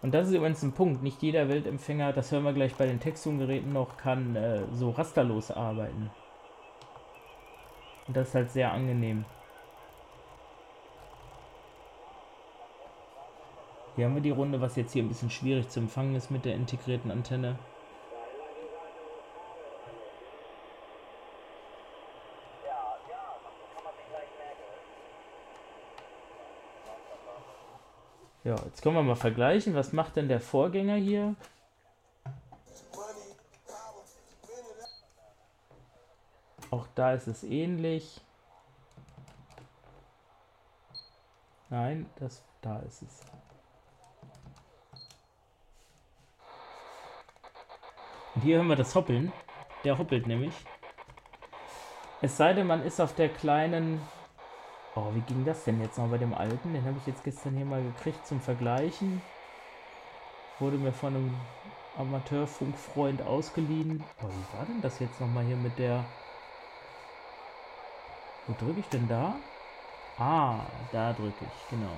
Und 0.00 0.14
das 0.14 0.28
ist 0.28 0.34
übrigens 0.34 0.62
ein 0.62 0.72
Punkt. 0.72 1.02
Nicht 1.02 1.22
jeder 1.22 1.48
Weltempfänger, 1.48 2.12
das 2.12 2.32
hören 2.32 2.44
wir 2.44 2.54
gleich 2.54 2.74
bei 2.74 2.86
den 2.86 2.98
Textzoom-Geräten 2.98 3.72
noch, 3.72 3.96
kann 3.98 4.34
äh, 4.36 4.62
so 4.72 4.90
rasterlos 4.90 5.50
arbeiten. 5.50 6.10
Und 8.08 8.16
das 8.16 8.28
ist 8.28 8.34
halt 8.34 8.50
sehr 8.50 8.72
angenehm. 8.72 9.24
Hier 13.94 14.06
haben 14.06 14.14
wir 14.14 14.22
die 14.22 14.30
Runde, 14.30 14.60
was 14.60 14.76
jetzt 14.76 14.92
hier 14.92 15.02
ein 15.02 15.08
bisschen 15.08 15.30
schwierig 15.30 15.68
zu 15.68 15.78
empfangen 15.78 16.16
ist 16.16 16.30
mit 16.30 16.46
der 16.46 16.54
integrierten 16.54 17.10
Antenne. 17.10 17.58
Ja, 28.44 28.56
jetzt 28.64 28.82
können 28.82 28.96
wir 28.96 29.02
mal 29.02 29.14
vergleichen. 29.14 29.74
Was 29.74 29.92
macht 29.92 30.16
denn 30.16 30.28
der 30.28 30.40
Vorgänger 30.40 30.96
hier? 30.96 31.36
Auch 36.70 36.86
da 36.94 37.12
ist 37.12 37.28
es 37.28 37.44
ähnlich. 37.44 38.20
Nein, 41.68 42.06
das 42.16 42.42
da 42.62 42.78
ist 42.80 43.02
es. 43.02 43.20
Und 48.34 48.42
hier 48.42 48.56
hören 48.56 48.68
wir 48.68 48.76
das 48.76 48.94
Hoppeln. 48.94 49.32
Der 49.84 49.98
hoppelt 49.98 50.26
nämlich. 50.26 50.54
Es 52.20 52.36
sei 52.36 52.54
denn, 52.54 52.66
man 52.66 52.82
ist 52.82 53.00
auf 53.00 53.14
der 53.14 53.28
kleinen 53.28 54.00
Oh, 54.94 55.14
wie 55.14 55.20
ging 55.20 55.44
das 55.46 55.64
denn 55.64 55.80
jetzt 55.80 55.96
noch 55.96 56.08
bei 56.08 56.18
dem 56.18 56.34
alten? 56.34 56.74
Den 56.74 56.84
habe 56.84 56.98
ich 56.98 57.06
jetzt 57.06 57.24
gestern 57.24 57.56
hier 57.56 57.64
mal 57.64 57.82
gekriegt 57.82 58.26
zum 58.26 58.40
Vergleichen. 58.40 59.22
Wurde 60.58 60.76
mir 60.76 60.92
von 60.92 61.14
einem 61.14 61.34
Amateurfunkfreund 61.96 63.22
ausgeliehen. 63.22 64.04
Oh, 64.22 64.28
wie 64.28 64.58
war 64.58 64.66
denn 64.66 64.82
das 64.82 64.98
jetzt 64.98 65.18
nochmal 65.18 65.44
hier 65.44 65.56
mit 65.56 65.78
der... 65.78 66.04
Wo 68.46 68.54
drücke 68.58 68.80
ich 68.80 68.88
denn 68.88 69.08
da? 69.08 69.34
Ah, 70.18 70.60
da 70.92 71.14
drücke 71.14 71.44
ich, 71.44 71.70
genau. 71.70 71.96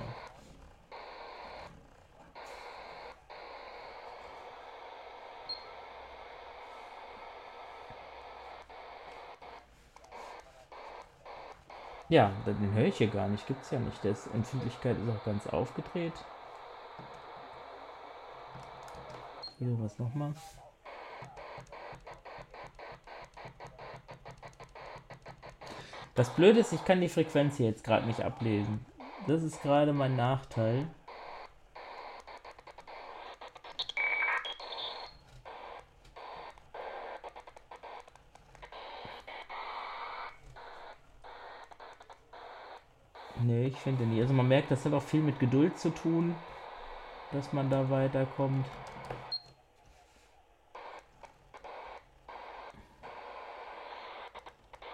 Ja, 12.07 12.31
den 12.45 12.73
höre 12.73 12.85
ich 12.85 12.97
hier 12.97 13.07
gar 13.07 13.27
nicht. 13.27 13.47
Gibt 13.47 13.63
es 13.63 13.71
ja 13.71 13.79
nicht. 13.79 14.03
Der 14.03 14.15
Empfindlichkeit 14.33 14.97
ist 14.97 15.09
auch 15.09 15.23
ganz 15.25 15.47
aufgedreht. 15.47 16.13
Hier 19.57 19.75
was 19.79 19.97
nochmal. 19.97 20.33
Das 26.13 26.29
Blöde 26.29 26.59
ist, 26.59 26.71
ich 26.71 26.85
kann 26.85 27.01
die 27.01 27.09
Frequenz 27.09 27.57
hier 27.57 27.67
jetzt 27.67 27.83
gerade 27.83 28.05
nicht 28.05 28.21
ablesen. 28.21 28.85
Das 29.27 29.43
ist 29.43 29.61
gerade 29.61 29.91
mein 29.91 30.15
Nachteil. 30.15 30.87
Nee, 43.41 43.67
ich 43.67 43.77
finde 43.77 44.05
merkt, 44.65 44.71
das 44.71 44.85
hat 44.85 44.93
auch 44.93 45.03
viel 45.03 45.21
mit 45.21 45.39
Geduld 45.39 45.77
zu 45.77 45.89
tun, 45.89 46.35
dass 47.31 47.53
man 47.53 47.69
da 47.69 47.89
weiterkommt. 47.89 48.65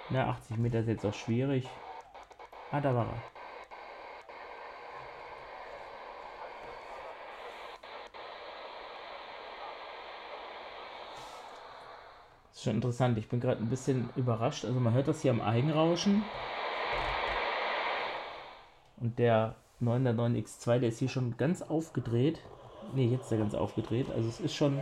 Na, 0.10 0.30
80 0.30 0.58
Meter 0.58 0.80
ist 0.80 0.88
jetzt 0.88 1.06
auch 1.06 1.14
schwierig. 1.14 1.68
Ah, 2.72 2.82
da 2.82 2.94
war 2.94 3.06
er. 3.06 3.22
Ist 12.52 12.64
schon 12.64 12.76
interessant. 12.76 13.18
Ich 13.18 13.30
bin 13.30 13.40
gerade 13.40 13.62
ein 13.62 13.70
bisschen 13.70 14.10
überrascht. 14.18 14.66
Also 14.66 14.80
man 14.82 14.94
hört 14.94 15.08
das 15.08 15.22
hier 15.22 15.32
am 15.32 15.42
Eigenrauschen. 15.42 16.24
Und 18.98 19.18
der 19.18 19.56
909X2, 19.82 20.80
der 20.80 20.90
ist 20.90 21.00
hier 21.00 21.10
schon 21.10 21.38
ganz 21.38 21.62
aufgedreht. 21.62 22.40
Ne, 22.94 23.06
jetzt 23.06 23.26
ist 23.26 23.32
er 23.32 23.38
ganz 23.38 23.54
aufgedreht. 23.54 24.08
Also 24.16 24.30
es 24.30 24.40
ist 24.40 24.56
schon... 24.56 24.82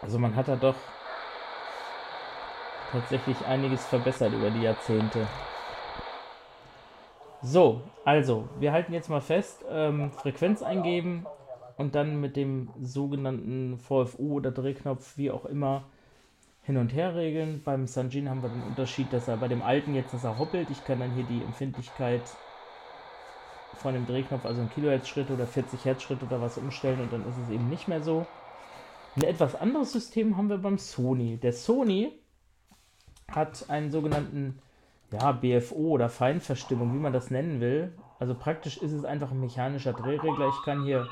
Also 0.00 0.18
man 0.18 0.36
hat 0.36 0.46
da 0.46 0.54
doch 0.54 0.76
tatsächlich 2.92 3.44
einiges 3.44 3.84
verbessert 3.86 4.32
über 4.32 4.50
die 4.50 4.62
Jahrzehnte. 4.62 5.26
So, 7.42 7.82
also, 8.04 8.48
wir 8.60 8.72
halten 8.72 8.92
jetzt 8.92 9.10
mal 9.10 9.20
fest, 9.20 9.64
ähm, 9.68 10.12
Frequenz 10.12 10.62
eingeben, 10.62 11.26
und 11.76 11.94
dann 11.94 12.20
mit 12.20 12.36
dem 12.36 12.70
sogenannten 12.80 13.78
VFU 13.78 14.36
oder 14.36 14.50
Drehknopf, 14.50 15.16
wie 15.16 15.30
auch 15.30 15.44
immer, 15.44 15.84
hin 16.66 16.76
und 16.76 16.92
her 16.92 17.14
regeln. 17.14 17.62
Beim 17.64 17.86
Sanjin 17.86 18.28
haben 18.28 18.42
wir 18.42 18.48
den 18.48 18.62
Unterschied, 18.64 19.12
dass 19.12 19.28
er 19.28 19.36
bei 19.36 19.46
dem 19.46 19.62
alten 19.62 19.94
jetzt, 19.94 20.12
dass 20.12 20.24
er 20.24 20.36
hoppelt. 20.36 20.68
Ich 20.70 20.84
kann 20.84 20.98
dann 20.98 21.12
hier 21.12 21.24
die 21.24 21.42
Empfindlichkeit 21.42 22.22
von 23.74 23.94
dem 23.94 24.06
Drehknopf, 24.06 24.44
also 24.44 24.62
ein 24.62 24.70
Kilohertz-Schritt 24.70 25.30
oder 25.30 25.46
40 25.46 25.84
Hertz-Schritt 25.84 26.22
oder 26.22 26.40
was 26.40 26.58
umstellen 26.58 27.00
und 27.00 27.12
dann 27.12 27.28
ist 27.28 27.38
es 27.38 27.50
eben 27.50 27.68
nicht 27.68 27.88
mehr 27.88 28.02
so. 28.02 28.26
Ein 29.14 29.22
etwas 29.22 29.54
anderes 29.54 29.92
System 29.92 30.36
haben 30.36 30.48
wir 30.48 30.58
beim 30.58 30.78
Sony. 30.78 31.36
Der 31.36 31.52
Sony 31.52 32.12
hat 33.30 33.70
einen 33.70 33.90
sogenannten 33.90 34.58
ja, 35.12 35.32
BFO 35.32 35.90
oder 35.90 36.08
Feinverstimmung, 36.08 36.92
wie 36.94 36.98
man 36.98 37.12
das 37.12 37.30
nennen 37.30 37.60
will. 37.60 37.92
Also 38.18 38.34
praktisch 38.34 38.78
ist 38.78 38.92
es 38.92 39.04
einfach 39.04 39.30
ein 39.30 39.40
mechanischer 39.40 39.92
Drehregler. 39.92 40.48
Ich 40.48 40.64
kann 40.64 40.84
hier 40.84 41.06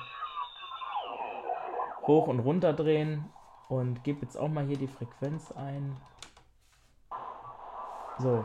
hoch 2.06 2.26
und 2.26 2.40
runter 2.40 2.72
drehen 2.72 3.24
und 3.68 4.04
gebe 4.04 4.22
jetzt 4.22 4.36
auch 4.36 4.48
mal 4.48 4.64
hier 4.64 4.76
die 4.76 4.88
Frequenz 4.88 5.52
ein. 5.52 5.96
So. 8.18 8.44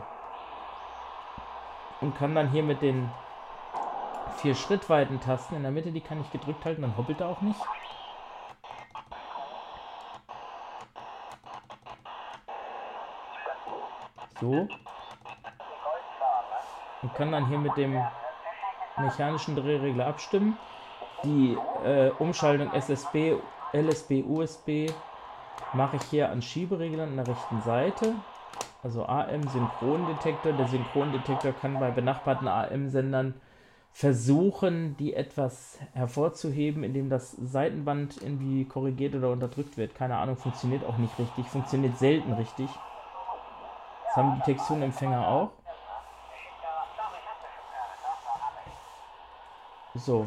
Und 2.00 2.16
kann 2.16 2.34
dann 2.34 2.50
hier 2.50 2.62
mit 2.62 2.80
den 2.82 3.10
vier 4.38 4.54
Schrittweiten 4.54 5.20
Tasten 5.20 5.56
in 5.56 5.62
der 5.62 5.70
Mitte, 5.70 5.92
die 5.92 6.00
kann 6.00 6.20
ich 6.20 6.30
gedrückt 6.30 6.64
halten, 6.64 6.82
dann 6.82 6.96
hoppelt 6.96 7.20
er 7.20 7.28
auch 7.28 7.40
nicht. 7.42 7.60
So. 14.40 14.66
Und 17.02 17.14
kann 17.14 17.30
dann 17.32 17.46
hier 17.48 17.58
mit 17.58 17.76
dem 17.76 18.02
mechanischen 18.96 19.56
Drehregler 19.56 20.06
abstimmen 20.06 20.58
die 21.22 21.56
äh, 21.84 22.10
Umschaltung 22.18 22.72
SSB, 22.72 23.36
LSB, 23.72 24.24
USB 24.26 24.90
mache 25.72 25.96
ich 25.96 26.02
hier 26.04 26.30
an 26.30 26.42
Schiebereglern 26.42 27.10
an 27.10 27.16
der 27.16 27.28
rechten 27.28 27.60
Seite. 27.62 28.14
Also 28.82 29.04
AM 29.06 29.46
Synchrondetektor. 29.48 30.52
Der 30.52 30.68
Synchrondetektor 30.68 31.52
kann 31.52 31.78
bei 31.78 31.90
benachbarten 31.90 32.48
AM-Sendern 32.48 33.34
versuchen, 33.92 34.96
die 34.96 35.14
etwas 35.14 35.78
hervorzuheben, 35.92 36.84
indem 36.84 37.10
das 37.10 37.32
Seitenband 37.32 38.22
irgendwie 38.22 38.64
korrigiert 38.64 39.14
oder 39.14 39.30
unterdrückt 39.30 39.76
wird. 39.76 39.94
Keine 39.94 40.16
Ahnung, 40.16 40.36
funktioniert 40.36 40.84
auch 40.84 40.96
nicht 40.96 41.18
richtig, 41.18 41.46
funktioniert 41.46 41.98
selten 41.98 42.32
richtig. 42.32 42.68
Das 44.06 44.16
haben 44.16 44.36
die 44.36 44.52
Texturenempfänger 44.52 45.26
auch. 45.26 45.50
So, 49.94 50.26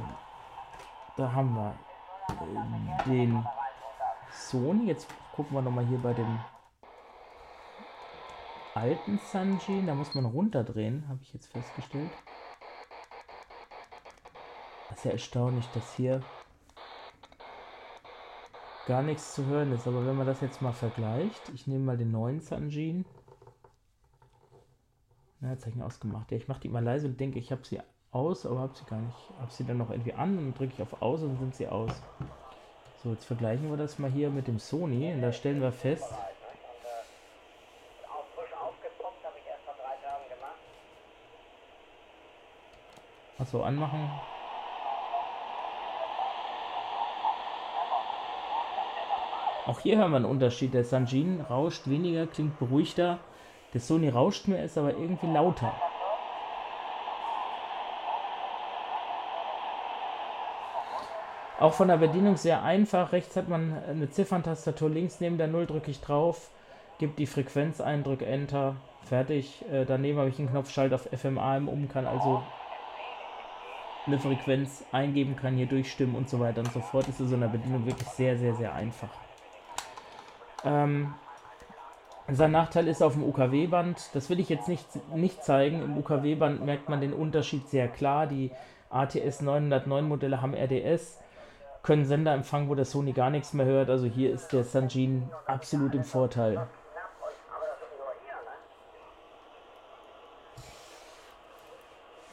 da 1.15 1.31
haben 1.31 1.55
wir 1.55 1.73
äh, 2.29 3.09
den 3.09 3.45
Sony. 4.31 4.87
Jetzt 4.87 5.07
gucken 5.33 5.55
wir 5.55 5.61
nochmal 5.61 5.85
hier 5.85 5.97
bei 5.97 6.13
dem 6.13 6.39
alten 8.75 9.17
Sanjin, 9.17 9.87
da 9.87 9.95
muss 9.95 10.13
man 10.15 10.25
runterdrehen, 10.25 11.07
habe 11.09 11.19
ich 11.23 11.33
jetzt 11.33 11.47
festgestellt. 11.47 12.11
Das 14.89 14.99
ist 14.99 15.05
ja 15.05 15.11
erstaunlich, 15.11 15.65
dass 15.73 15.93
hier 15.95 16.21
gar 18.87 19.01
nichts 19.01 19.33
zu 19.33 19.45
hören 19.45 19.71
ist. 19.71 19.87
Aber 19.87 20.05
wenn 20.05 20.15
man 20.15 20.27
das 20.27 20.41
jetzt 20.41 20.61
mal 20.61 20.71
vergleicht, 20.71 21.49
ich 21.49 21.67
nehme 21.67 21.83
mal 21.83 21.97
den 21.97 22.11
neuen 22.11 22.39
Sanjin. 22.39 23.05
Na, 25.39 25.51
jetzt 25.51 25.61
habe 25.61 25.71
ich 25.71 25.77
ihn 25.77 25.81
ausgemacht. 25.81 26.31
Ja, 26.31 26.37
ich 26.37 26.47
mache 26.47 26.61
die 26.61 26.69
mal 26.69 26.83
leise 26.83 27.07
und 27.07 27.19
denke, 27.19 27.39
ich 27.39 27.51
habe 27.51 27.65
sie 27.65 27.79
aus, 28.11 28.45
aber 28.45 28.59
habe 28.59 28.75
sie 28.75 28.85
gar 28.85 28.99
nicht. 28.99 29.17
Habe 29.39 29.51
sie 29.51 29.65
dann 29.65 29.77
noch 29.77 29.89
irgendwie 29.89 30.13
an 30.13 30.37
und 30.37 30.57
drücke 30.57 30.73
ich 30.73 30.81
auf 30.81 31.01
aus 31.01 31.23
und 31.23 31.37
sind 31.37 31.55
sie 31.55 31.67
aus. 31.67 31.91
So, 33.03 33.09
jetzt 33.09 33.25
vergleichen 33.25 33.69
wir 33.69 33.75
das 33.75 33.99
mal 33.99 34.09
hier 34.09 34.29
mit 34.29 34.47
dem 34.47 34.59
Sony 34.59 35.11
und 35.11 35.21
da 35.21 35.33
stellen 35.33 35.61
wir 35.61 35.73
fest. 35.73 36.09
Achso, 43.37 43.61
anmachen. 43.61 44.09
Auch 49.65 49.79
hier 49.81 49.97
hören 49.97 50.11
wir 50.11 50.17
einen 50.17 50.25
Unterschied. 50.25 50.73
Der 50.73 50.85
Sanjin 50.85 51.41
rauscht 51.41 51.89
weniger, 51.89 52.25
klingt 52.25 52.57
beruhigter. 52.57 53.19
Der 53.73 53.81
Sony 53.81 54.07
rauscht 54.07 54.47
mehr, 54.47 54.63
ist 54.63 54.77
aber 54.77 54.91
irgendwie 54.91 55.27
lauter. 55.27 55.73
Auch 61.59 61.73
von 61.73 61.87
der 61.87 61.97
Bedienung 61.97 62.37
sehr 62.37 62.63
einfach. 62.63 63.11
Rechts 63.11 63.35
hat 63.35 63.47
man 63.47 63.77
eine 63.87 64.09
Zifferntastatur, 64.09 64.89
links 64.89 65.19
neben 65.19 65.37
der 65.37 65.47
0 65.47 65.67
drücke 65.67 65.91
ich 65.91 66.01
drauf, 66.01 66.49
gebe 66.97 67.13
die 67.17 67.27
Frequenz 67.27 67.79
ein, 67.79 68.03
drücke 68.03 68.25
Enter, 68.25 68.75
fertig. 69.03 69.63
Äh, 69.71 69.85
daneben 69.85 70.17
habe 70.17 70.29
ich 70.29 70.39
einen 70.39 70.49
Knopf 70.49 70.71
Schalt 70.71 70.93
auf 70.93 71.07
FM, 71.11 71.37
AM 71.37 71.67
um, 71.67 71.87
kann 71.87 72.07
also 72.07 72.41
eine 74.05 74.19
Frequenz 74.19 74.83
eingeben, 74.91 75.35
kann 75.35 75.55
hier 75.55 75.67
durchstimmen 75.67 76.15
und 76.15 76.29
so 76.29 76.39
weiter 76.39 76.59
und 76.59 76.73
so 76.73 76.81
fort. 76.81 77.07
Ist 77.07 77.19
in 77.19 77.39
der 77.39 77.47
Bedienung 77.47 77.85
wirklich 77.85 78.09
sehr, 78.09 78.37
sehr, 78.37 78.55
sehr 78.55 78.73
einfach. 78.73 79.09
Ähm, 80.65 81.13
sein 82.29 82.51
Nachteil 82.51 82.87
ist 82.87 83.03
auf 83.03 83.13
dem 83.13 83.23
UKW-Band, 83.23 84.09
das 84.13 84.29
will 84.29 84.39
ich 84.39 84.49
jetzt 84.49 84.67
nicht, 84.67 84.87
nicht 85.13 85.43
zeigen. 85.43 85.81
Im 85.81 85.97
UKW-Band 85.97 86.65
merkt 86.65 86.89
man 86.89 87.01
den 87.01 87.13
Unterschied 87.13 87.67
sehr 87.69 87.87
klar. 87.87 88.27
Die 88.27 88.51
ATS 88.89 89.41
909 89.41 90.07
Modelle 90.07 90.41
haben 90.41 90.53
RDS, 90.53 91.19
können 91.83 92.05
Sender 92.05 92.33
empfangen, 92.33 92.69
wo 92.69 92.75
der 92.75 92.85
Sony 92.85 93.11
gar 93.11 93.29
nichts 93.29 93.53
mehr 93.53 93.65
hört. 93.65 93.89
Also 93.89 94.07
hier 94.07 94.31
ist 94.31 94.53
der 94.53 94.63
Sanjin 94.63 95.29
absolut 95.45 95.93
im 95.93 96.05
Vorteil. 96.05 96.65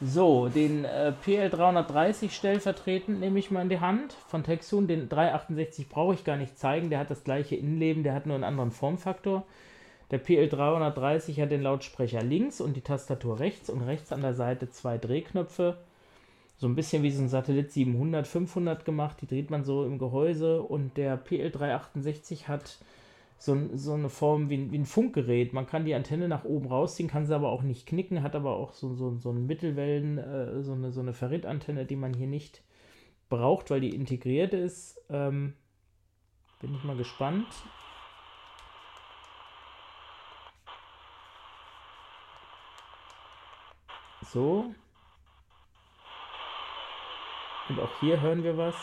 So, 0.03 0.47
den 0.49 0.83
äh, 0.83 1.13
PL330 1.23 2.31
stellvertretend 2.31 3.19
nehme 3.19 3.37
ich 3.37 3.51
mal 3.51 3.61
in 3.61 3.69
die 3.69 3.81
Hand 3.81 4.15
von 4.29 4.43
Texun. 4.43 4.87
Den 4.87 5.09
368 5.09 5.89
brauche 5.89 6.15
ich 6.15 6.23
gar 6.23 6.37
nicht 6.37 6.57
zeigen, 6.57 6.89
der 6.89 6.97
hat 6.97 7.11
das 7.11 7.23
gleiche 7.23 7.55
Innenleben, 7.55 8.01
der 8.01 8.15
hat 8.15 8.25
nur 8.25 8.33
einen 8.33 8.43
anderen 8.43 8.71
Formfaktor. 8.71 9.45
Der 10.09 10.19
PL330 10.19 11.39
hat 11.39 11.51
den 11.51 11.61
Lautsprecher 11.61 12.23
links 12.23 12.61
und 12.61 12.75
die 12.75 12.81
Tastatur 12.81 13.39
rechts 13.39 13.69
und 13.69 13.81
rechts 13.81 14.11
an 14.11 14.21
der 14.21 14.33
Seite 14.33 14.71
zwei 14.71 14.97
Drehknöpfe. 14.97 15.77
So 16.61 16.67
ein 16.67 16.75
bisschen 16.75 17.01
wie 17.01 17.09
so 17.09 17.23
ein 17.23 17.27
Satellit 17.27 17.71
700, 17.71 18.27
500 18.27 18.85
gemacht, 18.85 19.17
die 19.19 19.25
dreht 19.25 19.49
man 19.49 19.63
so 19.63 19.83
im 19.83 19.97
Gehäuse 19.97 20.61
und 20.61 20.95
der 20.95 21.19
PL368 21.19 22.47
hat 22.47 22.77
so, 23.39 23.57
so 23.73 23.95
eine 23.95 24.09
Form 24.09 24.51
wie, 24.51 24.71
wie, 24.71 24.77
ein 24.77 24.85
Funkgerät. 24.85 25.53
Man 25.53 25.65
kann 25.65 25.85
die 25.85 25.95
Antenne 25.95 26.27
nach 26.27 26.45
oben 26.45 26.67
rausziehen, 26.67 27.09
kann 27.09 27.25
sie 27.25 27.33
aber 27.33 27.49
auch 27.49 27.63
nicht 27.63 27.87
knicken, 27.87 28.21
hat 28.21 28.35
aber 28.35 28.57
auch 28.57 28.73
so, 28.73 28.93
so, 28.93 29.17
so 29.17 29.31
ein 29.31 29.47
Mittelwellen, 29.47 30.19
äh, 30.19 30.61
so 30.61 30.73
eine, 30.73 30.91
so 30.91 31.01
eine 31.01 31.13
Ferritantenne, 31.13 31.85
die 31.85 31.95
man 31.95 32.13
hier 32.13 32.27
nicht 32.27 32.61
braucht, 33.27 33.71
weil 33.71 33.81
die 33.81 33.95
integriert 33.95 34.53
ist. 34.53 35.01
Ähm, 35.09 35.55
bin 36.59 36.75
ich 36.75 36.83
mal 36.83 36.95
gespannt. 36.95 37.47
So. 44.31 44.75
Und 47.71 47.79
auch 47.79 47.99
hier 48.01 48.19
hören 48.19 48.43
wir 48.43 48.57
was. 48.57 48.75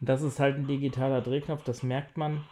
Das 0.00 0.22
ist 0.22 0.38
halt 0.38 0.54
ein 0.54 0.68
digitaler 0.68 1.20
Drehknopf, 1.22 1.64
das 1.64 1.82
merkt 1.82 2.16
man. 2.16 2.46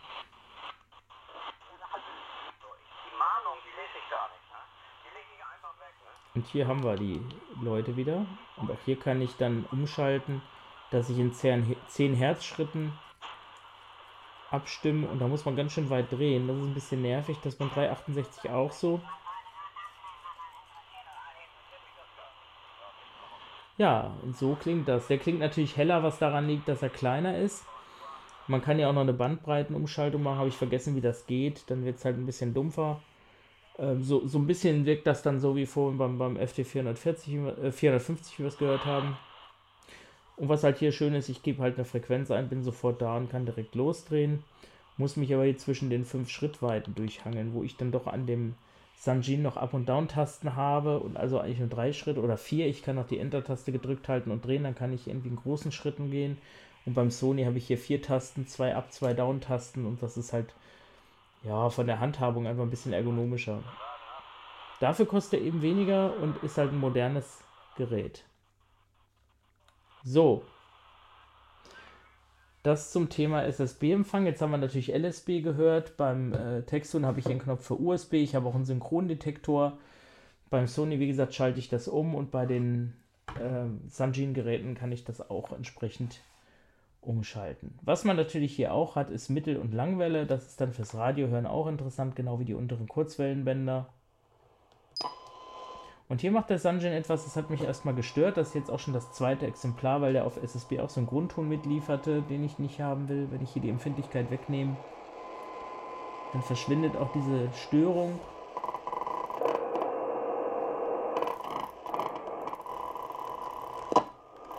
Und 6.34 6.44
hier 6.46 6.66
haben 6.66 6.82
wir 6.82 6.96
die 6.96 7.24
Leute 7.62 7.96
wieder. 7.96 8.26
Und 8.56 8.72
auch 8.72 8.80
hier 8.84 8.98
kann 8.98 9.22
ich 9.22 9.36
dann 9.36 9.64
umschalten, 9.70 10.42
dass 10.90 11.08
ich 11.08 11.18
in 11.18 11.32
10 11.32 12.14
Hertz 12.14 12.44
Schritten 12.44 12.98
abstimme. 14.50 15.06
Und 15.06 15.20
da 15.20 15.28
muss 15.28 15.44
man 15.44 15.54
ganz 15.54 15.72
schön 15.72 15.88
weit 15.88 16.10
drehen. 16.10 16.48
Das 16.48 16.56
ist 16.56 16.64
ein 16.64 16.74
bisschen 16.74 17.02
nervig. 17.02 17.38
Das 17.44 17.54
beim 17.54 17.70
368 17.70 18.50
auch 18.50 18.72
so. 18.72 19.00
Ja, 23.76 24.14
und 24.22 24.36
so 24.36 24.54
klingt 24.54 24.88
das. 24.88 25.08
Der 25.08 25.18
klingt 25.18 25.40
natürlich 25.40 25.76
heller, 25.76 26.02
was 26.02 26.18
daran 26.18 26.46
liegt, 26.46 26.68
dass 26.68 26.82
er 26.82 26.90
kleiner 26.90 27.38
ist. 27.38 27.64
Man 28.46 28.62
kann 28.62 28.78
ja 28.78 28.88
auch 28.88 28.92
noch 28.92 29.00
eine 29.00 29.12
Bandbreitenumschaltung 29.14 30.22
machen, 30.22 30.38
habe 30.38 30.48
ich 30.48 30.56
vergessen, 30.56 30.94
wie 30.96 31.00
das 31.00 31.26
geht. 31.26 31.64
Dann 31.68 31.84
wird 31.84 31.96
es 31.96 32.04
halt 32.04 32.16
ein 32.16 32.26
bisschen 32.26 32.54
dumpfer. 32.54 33.00
Ähm, 33.78 34.02
so, 34.04 34.26
so 34.26 34.38
ein 34.38 34.46
bisschen 34.46 34.86
wirkt 34.86 35.06
das 35.06 35.22
dann 35.22 35.40
so 35.40 35.56
wie 35.56 35.66
vorhin 35.66 35.98
beim, 35.98 36.18
beim 36.18 36.36
FT 36.36 36.66
440, 36.66 37.34
äh, 37.64 37.72
450, 37.72 38.38
wie 38.38 38.42
wir 38.44 38.48
es 38.48 38.58
gehört 38.58 38.84
haben. 38.84 39.16
Und 40.36 40.48
was 40.48 40.64
halt 40.64 40.78
hier 40.78 40.92
schön 40.92 41.14
ist, 41.14 41.28
ich 41.28 41.42
gebe 41.42 41.62
halt 41.62 41.76
eine 41.76 41.84
Frequenz 41.84 42.30
ein, 42.30 42.48
bin 42.48 42.62
sofort 42.62 43.00
da 43.02 43.16
und 43.16 43.30
kann 43.30 43.46
direkt 43.46 43.74
losdrehen. 43.74 44.42
Muss 44.96 45.16
mich 45.16 45.32
aber 45.34 45.44
hier 45.44 45.58
zwischen 45.58 45.90
den 45.90 46.04
fünf 46.04 46.30
Schrittweiten 46.30 46.94
durchhangeln, 46.94 47.54
wo 47.54 47.62
ich 47.62 47.76
dann 47.76 47.92
doch 47.92 48.06
an 48.06 48.26
dem 48.26 48.54
Sanjin 48.96 49.42
noch 49.42 49.56
Up- 49.56 49.74
und 49.74 49.88
Down-Tasten 49.88 50.56
habe 50.56 51.00
und 51.00 51.16
also 51.16 51.38
eigentlich 51.38 51.58
nur 51.58 51.68
drei 51.68 51.92
Schritte 51.92 52.22
oder 52.22 52.36
vier. 52.36 52.66
Ich 52.66 52.82
kann 52.82 52.96
noch 52.96 53.06
die 53.06 53.18
Enter-Taste 53.18 53.70
gedrückt 53.72 54.08
halten 54.08 54.30
und 54.30 54.44
drehen, 54.44 54.62
dann 54.62 54.74
kann 54.74 54.92
ich 54.92 55.08
irgendwie 55.08 55.28
in 55.28 55.36
großen 55.36 55.72
Schritten 55.72 56.10
gehen. 56.10 56.38
Und 56.86 56.94
beim 56.94 57.10
Sony 57.10 57.44
habe 57.44 57.58
ich 57.58 57.66
hier 57.66 57.78
vier 57.78 58.00
Tasten, 58.02 58.46
zwei 58.46 58.74
Up-, 58.74 58.92
zwei 58.92 59.14
Down-Tasten 59.14 59.86
und 59.86 60.02
das 60.02 60.16
ist 60.16 60.32
halt 60.32 60.54
ja 61.42 61.68
von 61.70 61.86
der 61.86 62.00
Handhabung 62.00 62.46
einfach 62.46 62.62
ein 62.62 62.70
bisschen 62.70 62.92
ergonomischer. 62.92 63.62
Dafür 64.80 65.06
kostet 65.06 65.40
er 65.40 65.46
eben 65.46 65.62
weniger 65.62 66.16
und 66.20 66.42
ist 66.42 66.58
halt 66.58 66.72
ein 66.72 66.80
modernes 66.80 67.42
Gerät. 67.76 68.24
So, 70.02 70.44
das 72.64 72.90
zum 72.90 73.10
Thema 73.10 73.44
SSB-Empfang. 73.44 74.24
Jetzt 74.24 74.40
haben 74.40 74.50
wir 74.50 74.56
natürlich 74.56 74.88
LSB 74.88 75.42
gehört. 75.42 75.96
Beim 75.96 76.32
äh, 76.32 76.62
Textun 76.62 77.04
habe 77.04 77.20
ich 77.20 77.26
einen 77.26 77.38
Knopf 77.38 77.66
für 77.66 77.78
USB. 77.78 78.14
Ich 78.14 78.34
habe 78.34 78.48
auch 78.48 78.54
einen 78.54 78.64
Synchrondetektor. 78.64 79.78
Beim 80.48 80.66
Sony, 80.66 80.98
wie 80.98 81.06
gesagt, 81.06 81.34
schalte 81.34 81.58
ich 81.58 81.68
das 81.68 81.88
um 81.88 82.14
und 82.14 82.30
bei 82.30 82.46
den 82.46 82.94
äh, 83.38 83.66
Sanjin-Geräten 83.88 84.74
kann 84.74 84.92
ich 84.92 85.04
das 85.04 85.30
auch 85.30 85.52
entsprechend 85.52 86.20
umschalten. 87.02 87.78
Was 87.82 88.04
man 88.04 88.16
natürlich 88.16 88.56
hier 88.56 88.72
auch 88.72 88.96
hat, 88.96 89.10
ist 89.10 89.28
Mittel- 89.28 89.58
und 89.58 89.74
Langwelle. 89.74 90.24
Das 90.24 90.46
ist 90.46 90.58
dann 90.58 90.72
fürs 90.72 90.94
Radiohören 90.94 91.46
auch 91.46 91.66
interessant, 91.66 92.16
genau 92.16 92.40
wie 92.40 92.46
die 92.46 92.54
unteren 92.54 92.88
Kurzwellenbänder. 92.88 93.88
Und 96.08 96.20
hier 96.20 96.30
macht 96.30 96.50
der 96.50 96.58
Sanjin 96.58 96.92
etwas, 96.92 97.24
das 97.24 97.34
hat 97.34 97.48
mich 97.48 97.62
erstmal 97.62 97.94
gestört. 97.94 98.36
Das 98.36 98.48
ist 98.48 98.54
jetzt 98.54 98.70
auch 98.70 98.78
schon 98.78 98.92
das 98.92 99.12
zweite 99.12 99.46
Exemplar, 99.46 100.02
weil 100.02 100.12
der 100.12 100.26
auf 100.26 100.36
SSB 100.36 100.80
auch 100.80 100.90
so 100.90 101.00
einen 101.00 101.06
Grundton 101.06 101.48
mitlieferte, 101.48 102.22
den 102.22 102.44
ich 102.44 102.58
nicht 102.58 102.80
haben 102.80 103.08
will. 103.08 103.28
Wenn 103.30 103.42
ich 103.42 103.50
hier 103.50 103.62
die 103.62 103.70
Empfindlichkeit 103.70 104.30
wegnehme, 104.30 104.76
dann 106.32 106.42
verschwindet 106.42 106.96
auch 106.96 107.10
diese 107.12 107.50
Störung. 107.54 108.20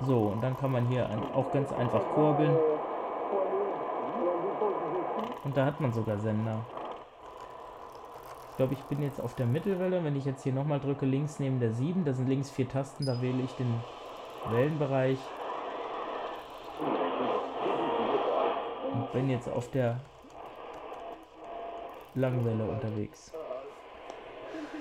So, 0.01 0.17
und 0.17 0.43
dann 0.43 0.57
kann 0.57 0.71
man 0.71 0.87
hier 0.87 1.07
auch 1.35 1.51
ganz 1.51 1.71
einfach 1.71 2.01
kurbeln. 2.13 2.55
Und 5.43 5.55
da 5.55 5.65
hat 5.65 5.79
man 5.79 5.93
sogar 5.93 6.17
Sender. 6.19 6.65
Ich 8.55 8.57
glaube, 8.57 8.73
ich 8.73 8.83
bin 8.83 9.01
jetzt 9.01 9.19
auf 9.19 9.35
der 9.35 9.47
Mittelwelle. 9.47 10.01
Wenn 10.01 10.15
ich 10.15 10.23
jetzt 10.23 10.43
hier 10.43 10.53
nochmal 10.53 10.79
drücke, 10.79 11.05
links 11.05 11.39
neben 11.39 11.59
der 11.59 11.73
7, 11.73 12.05
da 12.05 12.13
sind 12.13 12.29
links 12.29 12.49
vier 12.49 12.69
Tasten, 12.69 13.05
da 13.05 13.21
wähle 13.21 13.43
ich 13.43 13.51
den 13.51 13.83
Wellenbereich. 14.49 15.17
Und 18.93 19.11
bin 19.11 19.29
jetzt 19.29 19.49
auf 19.49 19.69
der 19.71 19.99
Langwelle 22.13 22.63
unterwegs. 22.63 23.33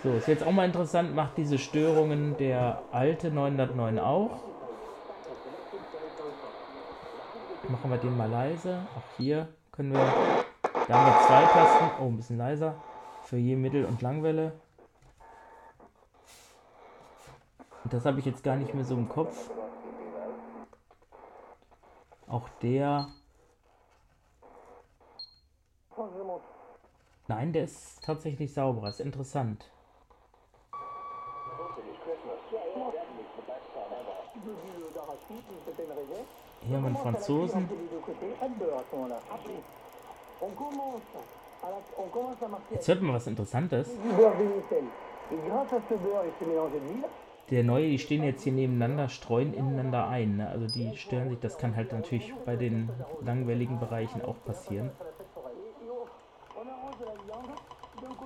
So, 0.04 0.12
ist 0.12 0.28
jetzt 0.28 0.46
auch 0.46 0.52
mal 0.52 0.66
interessant, 0.66 1.12
macht 1.12 1.36
diese 1.36 1.58
Störungen 1.58 2.36
der 2.36 2.80
alte 2.92 3.32
909 3.32 3.98
auch. 3.98 4.38
Machen 7.68 7.90
wir 7.90 7.98
den 7.98 8.16
mal 8.16 8.30
leise. 8.30 8.86
Auch 8.96 9.16
hier 9.16 9.48
können 9.72 9.94
wir 9.94 10.14
Da 10.86 10.94
haben 10.94 11.06
wir 11.06 11.26
zwei 11.26 11.42
Tasten. 11.52 11.84
Oh, 12.00 12.04
ein 12.04 12.16
bisschen 12.16 12.38
leiser. 12.38 12.76
Für 13.24 13.38
je 13.38 13.56
Mittel- 13.56 13.86
und 13.86 14.02
Langwelle. 14.02 14.52
Das 17.90 18.04
habe 18.04 18.18
ich 18.18 18.26
jetzt 18.26 18.44
gar 18.44 18.56
nicht 18.56 18.74
mehr 18.74 18.84
so 18.84 18.94
im 18.94 19.08
Kopf. 19.08 19.50
Auch 22.28 22.48
der. 22.62 23.08
Nein, 27.26 27.52
der 27.52 27.64
ist 27.64 28.02
tatsächlich 28.04 28.52
sauberer. 28.52 28.88
Ist 28.88 29.00
interessant. 29.00 29.70
Hier 36.60 36.76
haben 36.76 36.82
wir 36.82 36.88
einen 36.88 36.96
Franzosen. 36.96 37.68
Jetzt 42.70 42.88
hört 42.88 43.02
man 43.02 43.14
was 43.14 43.26
Interessantes. 43.26 43.90
Der 47.50 47.62
neue, 47.62 47.88
die 47.88 47.98
stehen 47.98 48.24
jetzt 48.24 48.42
hier 48.42 48.52
nebeneinander, 48.52 49.08
streuen 49.08 49.52
ineinander 49.52 50.08
ein. 50.08 50.36
Ne? 50.38 50.48
Also 50.48 50.66
die 50.66 50.96
stören 50.96 51.28
sich, 51.28 51.38
das 51.40 51.58
kann 51.58 51.76
halt 51.76 51.92
natürlich 51.92 52.32
bei 52.46 52.56
den 52.56 52.88
langwelligen 53.22 53.78
Bereichen 53.78 54.22
auch 54.22 54.36
passieren. 54.44 54.90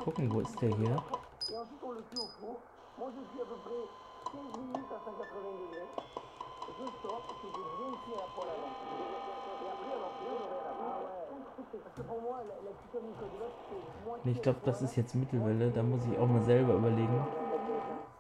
Gucken, 0.04 0.32
wo 0.32 0.40
ist 0.40 0.60
der 0.62 0.76
hier? 0.76 1.02
Ich 14.24 14.42
glaube, 14.42 14.58
das 14.64 14.82
ist 14.82 14.96
jetzt 14.96 15.14
Mittelwelle. 15.14 15.70
Da 15.70 15.82
muss 15.82 16.00
ich 16.06 16.18
auch 16.18 16.26
mal 16.26 16.42
selber 16.42 16.74
überlegen. 16.74 17.26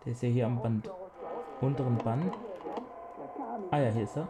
Der 0.04 0.12
ist 0.12 0.22
ja 0.22 0.28
hier 0.28 0.46
am 0.46 0.60
Band, 0.62 0.90
unteren 1.60 1.98
Band. 1.98 2.32
Ah 3.70 3.78
ja, 3.78 3.90
hier 3.90 4.04
ist 4.04 4.16
er. 4.16 4.28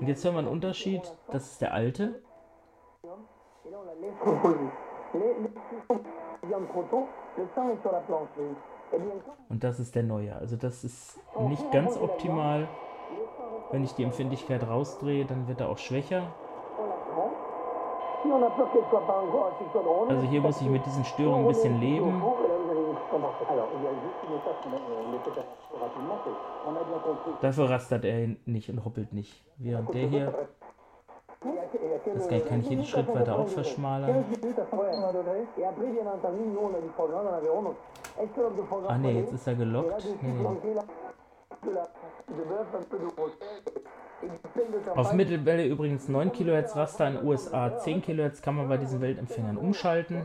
Und 0.00 0.08
jetzt 0.08 0.24
hören 0.24 0.34
wir 0.34 0.40
einen 0.40 0.48
Unterschied. 0.48 1.02
Das 1.30 1.52
ist 1.52 1.60
der 1.60 1.72
alte. 1.72 2.22
Und 9.48 9.64
das 9.64 9.80
ist 9.80 9.94
der 9.94 10.02
neue. 10.02 10.34
Also 10.34 10.56
das 10.56 10.84
ist 10.84 11.20
nicht 11.40 11.70
ganz 11.72 11.96
optimal. 11.96 12.68
Wenn 13.70 13.84
ich 13.84 13.92
die 13.94 14.04
Empfindlichkeit 14.04 14.66
rausdrehe, 14.66 15.24
dann 15.24 15.48
wird 15.48 15.60
er 15.60 15.68
auch 15.68 15.78
schwächer. 15.78 16.32
Also 20.08 20.22
hier 20.28 20.40
muss 20.40 20.60
ich 20.60 20.68
mit 20.68 20.84
diesen 20.86 21.04
Störungen 21.04 21.40
ein 21.40 21.48
bisschen 21.48 21.80
leben. 21.80 22.22
Dafür 27.40 27.70
rastert 27.70 28.04
er 28.04 28.28
nicht 28.44 28.68
und 28.70 28.84
hoppelt 28.84 29.12
nicht. 29.12 29.44
Während 29.58 29.94
der 29.94 30.06
hier, 30.08 30.48
das 32.14 32.28
kann 32.28 32.60
ich 32.60 32.70
jeden 32.70 32.84
Schritt 32.84 33.14
weiter 33.14 33.38
auch 33.38 33.48
verschmalern. 33.48 34.24
Ah 38.88 38.98
ne, 38.98 39.12
jetzt 39.12 39.32
ist 39.32 39.46
er 39.46 39.54
gelockt. 39.54 40.04
Nee. 40.22 40.76
Auf 44.94 45.12
Mittelwelle 45.12 45.66
übrigens 45.66 46.08
9 46.08 46.32
kHz 46.32 46.76
Raster, 46.76 47.08
in 47.08 47.26
USA 47.26 47.78
10 47.78 48.02
kHz 48.02 48.40
kann 48.42 48.56
man 48.56 48.68
bei 48.68 48.76
diesen 48.76 49.00
Weltempfängern 49.00 49.56
umschalten. 49.56 50.22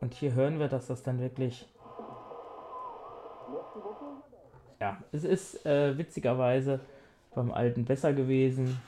Und 0.00 0.14
hier 0.14 0.34
hören 0.34 0.58
wir, 0.58 0.68
dass 0.68 0.86
das 0.86 1.02
dann 1.02 1.20
wirklich... 1.20 1.66
Ja, 4.80 4.98
es 5.10 5.24
ist 5.24 5.64
äh, 5.64 5.96
witzigerweise 5.96 6.80
beim 7.34 7.50
alten 7.50 7.84
besser 7.84 8.12
gewesen. 8.12 8.80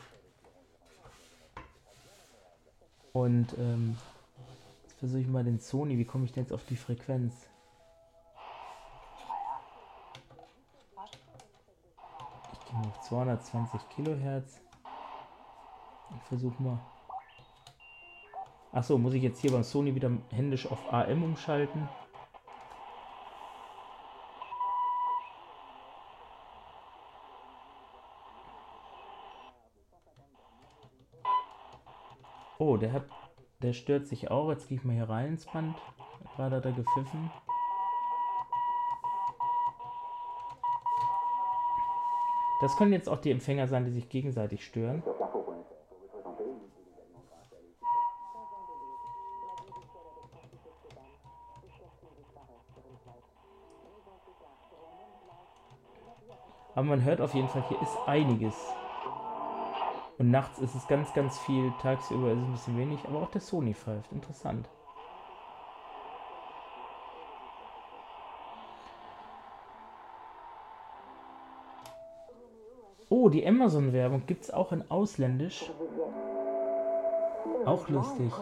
Und 3.12 3.56
ähm, 3.58 3.96
jetzt 4.82 4.98
versuche 4.98 5.20
ich 5.20 5.26
mal 5.26 5.44
den 5.44 5.60
Sony. 5.60 5.96
Wie 5.98 6.04
komme 6.04 6.24
ich 6.24 6.32
denn 6.32 6.44
jetzt 6.44 6.52
auf 6.52 6.64
die 6.64 6.76
Frequenz? 6.76 7.34
Auf 12.74 13.00
220 13.00 13.88
Kilohertz. 13.90 14.60
Ich 16.16 16.22
versuche 16.24 16.62
mal. 16.62 16.78
Achso, 18.72 18.98
muss 18.98 19.14
ich 19.14 19.22
jetzt 19.22 19.40
hier 19.40 19.52
beim 19.52 19.64
Sony 19.64 19.94
wieder 19.94 20.10
händisch 20.30 20.70
auf 20.70 20.92
AM 20.92 21.22
umschalten? 21.22 21.88
Oh, 32.58 32.76
der 32.76 32.92
hat, 32.92 33.04
der 33.62 33.72
stört 33.72 34.06
sich 34.06 34.30
auch. 34.30 34.50
Jetzt 34.50 34.68
gehe 34.68 34.78
ich 34.78 34.84
mal 34.84 34.94
hier 34.94 35.08
rein 35.08 35.28
ins 35.28 35.46
Band. 35.46 35.76
Gerade 36.36 36.56
hat 36.56 36.64
er 36.64 36.72
gepfiffen. 36.72 37.30
Das 42.60 42.76
können 42.76 42.92
jetzt 42.92 43.08
auch 43.08 43.18
die 43.18 43.30
Empfänger 43.30 43.68
sein, 43.68 43.84
die 43.84 43.92
sich 43.92 44.08
gegenseitig 44.08 44.64
stören. 44.64 45.02
Aber 56.74 56.86
man 56.86 57.02
hört 57.02 57.20
auf 57.20 57.34
jeden 57.34 57.48
Fall, 57.48 57.64
hier 57.68 57.82
ist 57.82 57.96
einiges. 58.06 58.54
Und 60.18 60.30
nachts 60.30 60.58
ist 60.58 60.74
es 60.74 60.86
ganz, 60.86 61.12
ganz 61.12 61.38
viel, 61.40 61.72
tagsüber 61.80 62.32
ist 62.32 62.38
es 62.38 62.44
ein 62.44 62.52
bisschen 62.52 62.78
wenig, 62.78 63.00
aber 63.04 63.22
auch 63.22 63.30
der 63.30 63.40
Sony 63.40 63.74
pfeift. 63.74 64.12
Interessant. 64.12 64.68
Die 73.30 73.46
Amazon-Werbung 73.46 74.22
gibt 74.26 74.44
es 74.44 74.50
auch 74.50 74.72
in 74.72 74.84
Ausländisch. 74.90 75.70
Auch 77.64 77.88
lustig. 77.88 78.32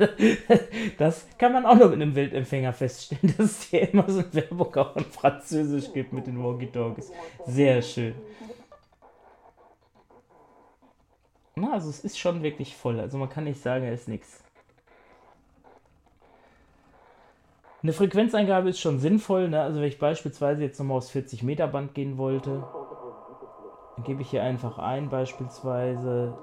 das 0.98 1.26
kann 1.38 1.52
man 1.52 1.66
auch 1.66 1.74
noch 1.74 1.90
mit 1.90 2.00
einem 2.00 2.14
Wildempfänger 2.14 2.72
feststellen, 2.72 3.34
dass 3.36 3.46
es 3.46 3.62
hier 3.64 3.92
immer 3.92 4.08
so 4.08 4.20
eine 4.20 4.34
Werbung 4.34 4.74
auch 4.76 4.96
in 4.96 5.04
Französisch 5.04 5.92
gibt 5.92 6.12
mit 6.12 6.26
den 6.26 6.42
Walkie-Talkies. 6.42 7.12
Sehr 7.46 7.82
schön. 7.82 8.14
Na, 11.60 11.74
also 11.74 11.90
es 11.90 12.00
ist 12.00 12.18
schon 12.18 12.42
wirklich 12.42 12.74
voll. 12.74 12.98
Also 12.98 13.18
man 13.18 13.28
kann 13.28 13.44
nicht 13.44 13.60
sagen, 13.60 13.84
er 13.84 13.92
ist 13.92 14.08
nichts. 14.08 14.42
Eine 17.82 17.92
Frequenzeingabe 17.92 18.70
ist 18.70 18.80
schon 18.80 18.98
sinnvoll. 18.98 19.48
Ne? 19.48 19.60
Also 19.60 19.80
wenn 19.80 19.88
ich 19.88 19.98
beispielsweise 19.98 20.62
jetzt 20.62 20.78
nochmal 20.78 20.98
aufs 20.98 21.10
40 21.10 21.42
Meter 21.42 21.68
Band 21.68 21.94
gehen 21.94 22.16
wollte, 22.16 22.64
dann 23.96 24.04
gebe 24.04 24.22
ich 24.22 24.30
hier 24.30 24.42
einfach 24.42 24.78
ein, 24.78 25.10
beispielsweise 25.10 26.38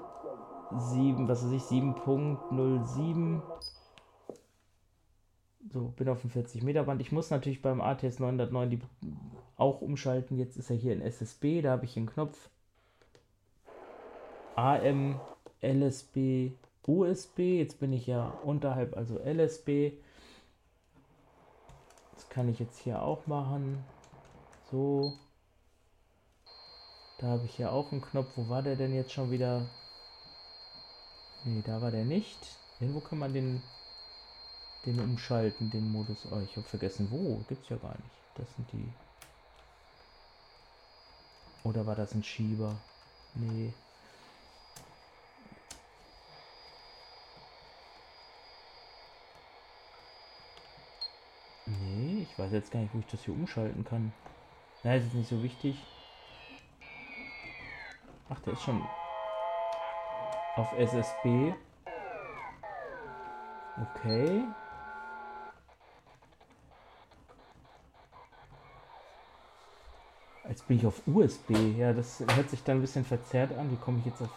7, 0.76 1.26
was 1.26 1.44
weiß 1.44 1.52
ich, 1.52 1.62
7.07. 1.62 3.42
So, 5.70 5.88
bin 5.96 6.08
auf 6.08 6.20
dem 6.20 6.30
40 6.30 6.62
Meter 6.62 6.84
Band. 6.84 7.00
Ich 7.00 7.10
muss 7.10 7.30
natürlich 7.30 7.60
beim 7.60 7.80
ATS 7.80 8.20
909 8.20 8.70
die 8.70 8.80
auch 9.56 9.80
umschalten. 9.80 10.38
Jetzt 10.38 10.56
ist 10.56 10.70
er 10.70 10.76
hier 10.76 10.92
in 10.92 11.02
SSB, 11.02 11.62
da 11.62 11.72
habe 11.72 11.84
ich 11.84 11.96
einen 11.96 12.06
Knopf. 12.06 12.50
AM, 14.58 15.20
LSB, 15.62 16.50
USB. 16.84 17.38
Jetzt 17.38 17.78
bin 17.78 17.92
ich 17.92 18.08
ja 18.08 18.26
unterhalb, 18.42 18.96
also 18.96 19.16
LSB. 19.18 19.92
Das 22.14 22.28
kann 22.28 22.48
ich 22.48 22.58
jetzt 22.58 22.80
hier 22.80 23.00
auch 23.00 23.24
machen. 23.28 23.84
So. 24.72 25.12
Da 27.18 27.28
habe 27.28 27.44
ich 27.44 27.56
ja 27.56 27.70
auch 27.70 27.92
einen 27.92 28.02
Knopf. 28.02 28.30
Wo 28.34 28.48
war 28.48 28.62
der 28.62 28.74
denn 28.74 28.92
jetzt 28.94 29.12
schon 29.12 29.30
wieder? 29.30 29.64
Nee, 31.44 31.62
da 31.64 31.80
war 31.80 31.92
der 31.92 32.04
nicht. 32.04 32.38
Irgendwo 32.80 32.98
kann 32.98 33.20
man 33.20 33.32
den, 33.32 33.62
den 34.86 34.98
umschalten, 34.98 35.70
den 35.70 35.92
Modus. 35.92 36.26
Oh, 36.32 36.40
ich 36.40 36.56
habe 36.56 36.66
vergessen, 36.66 37.08
wo. 37.12 37.44
Gibt 37.48 37.62
es 37.62 37.68
ja 37.68 37.76
gar 37.76 37.96
nicht. 37.96 38.10
Das 38.34 38.52
sind 38.56 38.72
die. 38.72 38.92
Oder 41.62 41.86
war 41.86 41.94
das 41.94 42.12
ein 42.12 42.24
Schieber? 42.24 42.74
Nee. 43.34 43.72
Ich 52.38 52.44
weiß 52.44 52.52
jetzt 52.52 52.70
gar 52.70 52.78
nicht, 52.78 52.94
wo 52.94 53.00
ich 53.00 53.06
das 53.06 53.24
hier 53.24 53.34
umschalten 53.34 53.84
kann. 53.84 54.12
Ja, 54.84 54.94
ist 54.94 55.06
jetzt 55.06 55.14
nicht 55.14 55.28
so 55.28 55.42
wichtig. 55.42 55.76
Ach, 58.28 58.38
der 58.42 58.52
ist 58.52 58.62
schon 58.62 58.80
auf 60.54 60.72
SSB. 60.78 61.52
Okay. 63.82 64.44
Jetzt 70.48 70.68
bin 70.68 70.76
ich 70.76 70.86
auf 70.86 71.02
USB. 71.08 71.50
Ja, 71.76 71.92
das 71.92 72.20
hört 72.20 72.50
sich 72.50 72.62
dann 72.62 72.76
ein 72.76 72.82
bisschen 72.82 73.04
verzerrt 73.04 73.50
an. 73.58 73.68
Wie 73.72 73.76
komme 73.84 73.98
ich 73.98 74.06
jetzt 74.06 74.22
auf, 74.22 74.30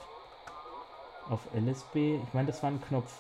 auf 1.30 1.42
LSB? 1.54 2.16
Ich 2.16 2.34
meine, 2.34 2.48
das 2.48 2.64
war 2.64 2.72
ein 2.72 2.82
Knopf. 2.82 3.14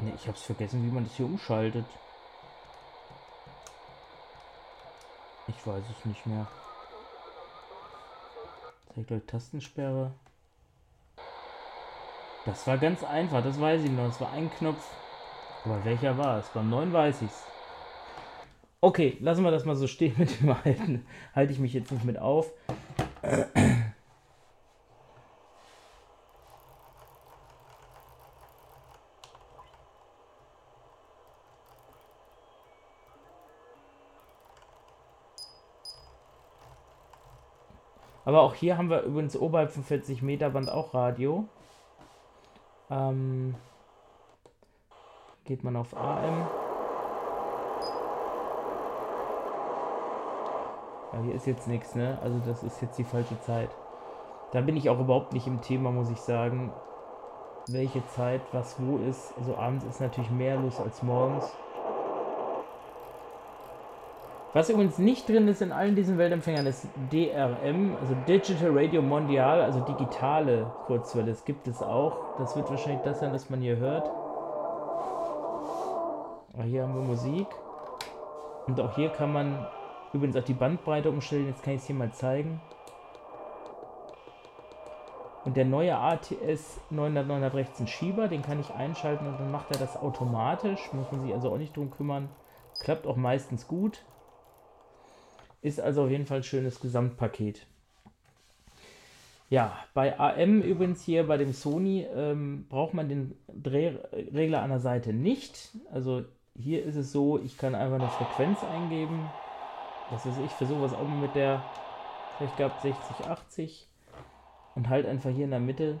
Ne, 0.00 0.12
ich 0.14 0.26
habe 0.26 0.36
es 0.36 0.42
vergessen, 0.42 0.84
wie 0.84 0.92
man 0.92 1.04
das 1.04 1.14
hier 1.14 1.26
umschaltet. 1.26 1.84
Ich 5.48 5.66
weiß 5.66 5.82
es 5.98 6.04
nicht 6.04 6.26
mehr. 6.26 6.46
Zeigt 8.94 9.10
euch 9.10 9.22
Tastensperre. 9.26 10.12
Das 12.44 12.66
war 12.66 12.78
ganz 12.78 13.02
einfach, 13.02 13.42
das 13.42 13.60
weiß 13.60 13.82
ich 13.82 13.90
noch. 13.90 14.06
Das 14.06 14.20
war 14.20 14.32
ein 14.32 14.50
Knopf. 14.50 14.84
Aber 15.64 15.84
welcher 15.84 16.16
war 16.16 16.38
es? 16.38 16.48
Beim 16.48 16.70
neuen 16.70 16.92
weiß 16.92 17.22
ich 17.22 17.28
es. 17.28 17.42
Okay, 18.80 19.16
lassen 19.20 19.42
wir 19.42 19.50
das 19.50 19.64
mal 19.64 19.74
so 19.74 19.88
stehen 19.88 20.14
mit 20.18 20.40
dem 20.40 20.50
alten. 20.50 21.06
Halte 21.34 21.52
ich 21.52 21.58
mich 21.58 21.72
jetzt 21.72 21.90
nicht 21.90 22.04
mit 22.04 22.18
auf. 22.18 22.52
Aber 38.28 38.42
auch 38.42 38.52
hier 38.52 38.76
haben 38.76 38.90
wir 38.90 39.04
übrigens 39.04 39.38
oberhalb 39.38 39.72
von 39.72 39.82
40 39.82 40.20
Meter 40.20 40.50
Band 40.50 40.70
auch 40.70 40.92
Radio. 40.92 41.48
Ähm, 42.90 43.54
geht 45.46 45.64
man 45.64 45.76
auf 45.76 45.96
AM. 45.96 46.46
Ja, 51.14 51.22
hier 51.24 51.34
ist 51.36 51.46
jetzt 51.46 51.68
nichts, 51.68 51.94
ne? 51.94 52.18
Also 52.22 52.38
das 52.44 52.62
ist 52.62 52.82
jetzt 52.82 52.98
die 52.98 53.04
falsche 53.04 53.40
Zeit. 53.40 53.70
Da 54.52 54.60
bin 54.60 54.76
ich 54.76 54.90
auch 54.90 55.00
überhaupt 55.00 55.32
nicht 55.32 55.46
im 55.46 55.62
Thema, 55.62 55.90
muss 55.90 56.10
ich 56.10 56.20
sagen. 56.20 56.70
Welche 57.68 58.06
Zeit, 58.08 58.42
was 58.52 58.76
wo 58.78 58.98
ist. 58.98 59.32
Also 59.38 59.56
abends 59.56 59.86
ist 59.86 60.02
natürlich 60.02 60.30
mehr 60.30 60.58
los 60.58 60.78
als 60.80 61.02
morgens. 61.02 61.50
Was 64.54 64.70
übrigens 64.70 64.96
nicht 64.96 65.28
drin 65.28 65.46
ist 65.46 65.60
in 65.60 65.72
allen 65.72 65.94
diesen 65.94 66.16
Weltempfängern 66.16 66.64
ist 66.64 66.88
DRM, 67.12 67.94
also 68.00 68.14
Digital 68.26 68.70
Radio 68.72 69.02
Mondial, 69.02 69.60
also 69.60 69.80
digitale 69.80 70.72
Kurzwelle. 70.86 71.26
Das 71.26 71.44
gibt 71.44 71.68
es 71.68 71.82
auch. 71.82 72.38
Das 72.38 72.56
wird 72.56 72.70
wahrscheinlich 72.70 73.02
das 73.02 73.20
sein, 73.20 73.32
was 73.34 73.50
man 73.50 73.60
hier 73.60 73.76
hört. 73.76 74.08
Aber 76.54 76.62
hier 76.62 76.82
haben 76.82 76.94
wir 76.94 77.02
Musik. 77.02 77.46
Und 78.66 78.80
auch 78.80 78.94
hier 78.94 79.10
kann 79.10 79.34
man 79.34 79.66
übrigens 80.14 80.36
auch 80.36 80.44
die 80.44 80.54
Bandbreite 80.54 81.10
umstellen. 81.10 81.48
Jetzt 81.48 81.62
kann 81.62 81.74
ich 81.74 81.82
es 81.82 81.86
hier 81.86 81.96
mal 81.96 82.12
zeigen. 82.12 82.62
Und 85.44 85.58
der 85.58 85.66
neue 85.66 85.96
ATS 85.96 86.80
900 86.88 87.52
rechts 87.52 87.80
ein 87.80 87.86
Schieber, 87.86 88.28
den 88.28 88.40
kann 88.40 88.60
ich 88.60 88.74
einschalten 88.74 89.26
und 89.26 89.38
dann 89.38 89.50
macht 89.50 89.70
er 89.72 89.78
das 89.78 89.96
automatisch. 89.96 90.90
Muss 90.94 91.12
man 91.12 91.20
sich 91.20 91.34
also 91.34 91.50
auch 91.50 91.58
nicht 91.58 91.76
drum 91.76 91.90
kümmern. 91.90 92.30
Klappt 92.80 93.06
auch 93.06 93.16
meistens 93.16 93.68
gut. 93.68 94.04
Ist 95.60 95.80
also 95.80 96.04
auf 96.04 96.10
jeden 96.10 96.26
Fall 96.26 96.38
ein 96.38 96.44
schönes 96.44 96.80
Gesamtpaket. 96.80 97.66
Ja, 99.50 99.72
bei 99.94 100.18
AM 100.18 100.60
übrigens 100.60 101.02
hier 101.02 101.26
bei 101.26 101.38
dem 101.38 101.52
Sony 101.52 102.06
ähm, 102.14 102.66
braucht 102.68 102.92
man 102.92 103.08
den 103.08 103.34
Drehregler 103.48 104.62
an 104.62 104.70
der 104.70 104.80
Seite 104.80 105.12
nicht. 105.12 105.70
Also 105.90 106.24
hier 106.54 106.84
ist 106.84 106.96
es 106.96 107.12
so, 107.12 107.38
ich 107.38 107.56
kann 107.56 107.74
einfach 107.74 107.98
eine 107.98 108.10
Frequenz 108.10 108.62
eingeben. 108.62 109.26
Das 110.10 110.26
ist 110.26 110.38
ich 110.38 110.50
versuche 110.52 110.84
es 110.84 110.92
auch 110.92 111.08
mit 111.08 111.34
der, 111.34 111.62
ich 112.40 112.56
glaube 112.56 112.74
60, 112.82 113.26
80 113.26 113.86
und 114.74 114.88
halt 114.88 115.06
einfach 115.06 115.30
hier 115.30 115.44
in 115.44 115.50
der 115.50 115.60
Mitte 115.60 115.98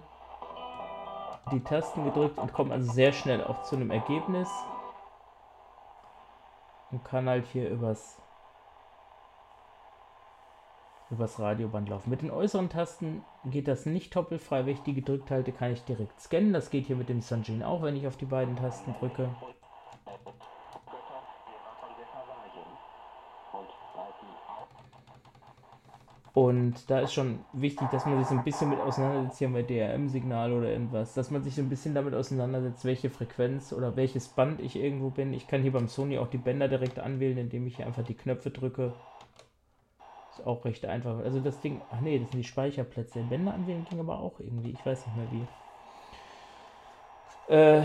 die 1.52 1.60
Tasten 1.60 2.04
gedrückt 2.04 2.38
und 2.38 2.52
komme 2.52 2.74
also 2.74 2.92
sehr 2.92 3.12
schnell 3.12 3.42
auch 3.42 3.62
zu 3.62 3.76
einem 3.76 3.90
Ergebnis 3.90 4.48
und 6.90 7.02
kann 7.04 7.28
halt 7.28 7.46
hier 7.46 7.70
übers 7.70 8.18
übers 11.10 11.38
Radioband 11.38 11.88
laufen. 11.88 12.10
Mit 12.10 12.22
den 12.22 12.30
äußeren 12.30 12.68
Tasten 12.68 13.22
geht 13.44 13.68
das 13.68 13.86
nicht 13.86 14.14
doppelfrei. 14.14 14.66
Wenn 14.66 14.74
ich 14.74 14.82
die 14.82 14.94
gedrückt 14.94 15.30
halte, 15.30 15.52
kann 15.52 15.72
ich 15.72 15.82
direkt 15.84 16.20
scannen. 16.20 16.52
Das 16.52 16.70
geht 16.70 16.86
hier 16.86 16.96
mit 16.96 17.08
dem 17.08 17.20
Sunjin 17.20 17.62
auch, 17.62 17.82
wenn 17.82 17.96
ich 17.96 18.06
auf 18.06 18.16
die 18.16 18.26
beiden 18.26 18.56
Tasten 18.56 18.94
drücke. 18.98 19.28
Und 26.38 26.88
da 26.88 27.00
ist 27.00 27.14
schon 27.14 27.40
wichtig, 27.52 27.88
dass 27.90 28.06
man 28.06 28.18
sich 28.18 28.28
so 28.28 28.36
ein 28.36 28.44
bisschen 28.44 28.70
mit 28.70 28.78
auseinandersetzt, 28.78 29.38
hier 29.38 29.48
mit 29.48 29.68
DRM-Signal 29.68 30.52
oder 30.52 30.70
irgendwas, 30.70 31.12
dass 31.14 31.32
man 31.32 31.42
sich 31.42 31.56
so 31.56 31.62
ein 31.62 31.68
bisschen 31.68 31.94
damit 31.94 32.14
auseinandersetzt, 32.14 32.84
welche 32.84 33.10
Frequenz 33.10 33.72
oder 33.72 33.96
welches 33.96 34.28
Band 34.28 34.60
ich 34.60 34.76
irgendwo 34.76 35.10
bin. 35.10 35.32
Ich 35.32 35.48
kann 35.48 35.62
hier 35.62 35.72
beim 35.72 35.88
Sony 35.88 36.16
auch 36.16 36.28
die 36.28 36.38
Bänder 36.38 36.68
direkt 36.68 37.00
anwählen, 37.00 37.38
indem 37.38 37.66
ich 37.66 37.78
hier 37.78 37.86
einfach 37.86 38.04
die 38.04 38.14
Knöpfe 38.14 38.50
drücke. 38.50 38.92
Ist 40.38 40.46
auch 40.46 40.64
recht 40.64 40.84
einfach. 40.84 41.18
Also 41.18 41.40
das 41.40 41.60
Ding, 41.60 41.80
ach 41.90 42.00
nee, 42.00 42.18
das 42.18 42.30
sind 42.30 42.38
die 42.38 42.44
Speicherplätze. 42.44 43.20
Bänder 43.22 43.54
anwählen 43.54 43.84
ging 43.88 43.98
aber 43.98 44.20
auch 44.20 44.38
irgendwie. 44.38 44.70
Ich 44.70 44.86
weiß 44.86 45.06
nicht 45.06 45.16
mehr 45.16 45.26
wie. 45.32 45.48
Äh, 47.52 47.82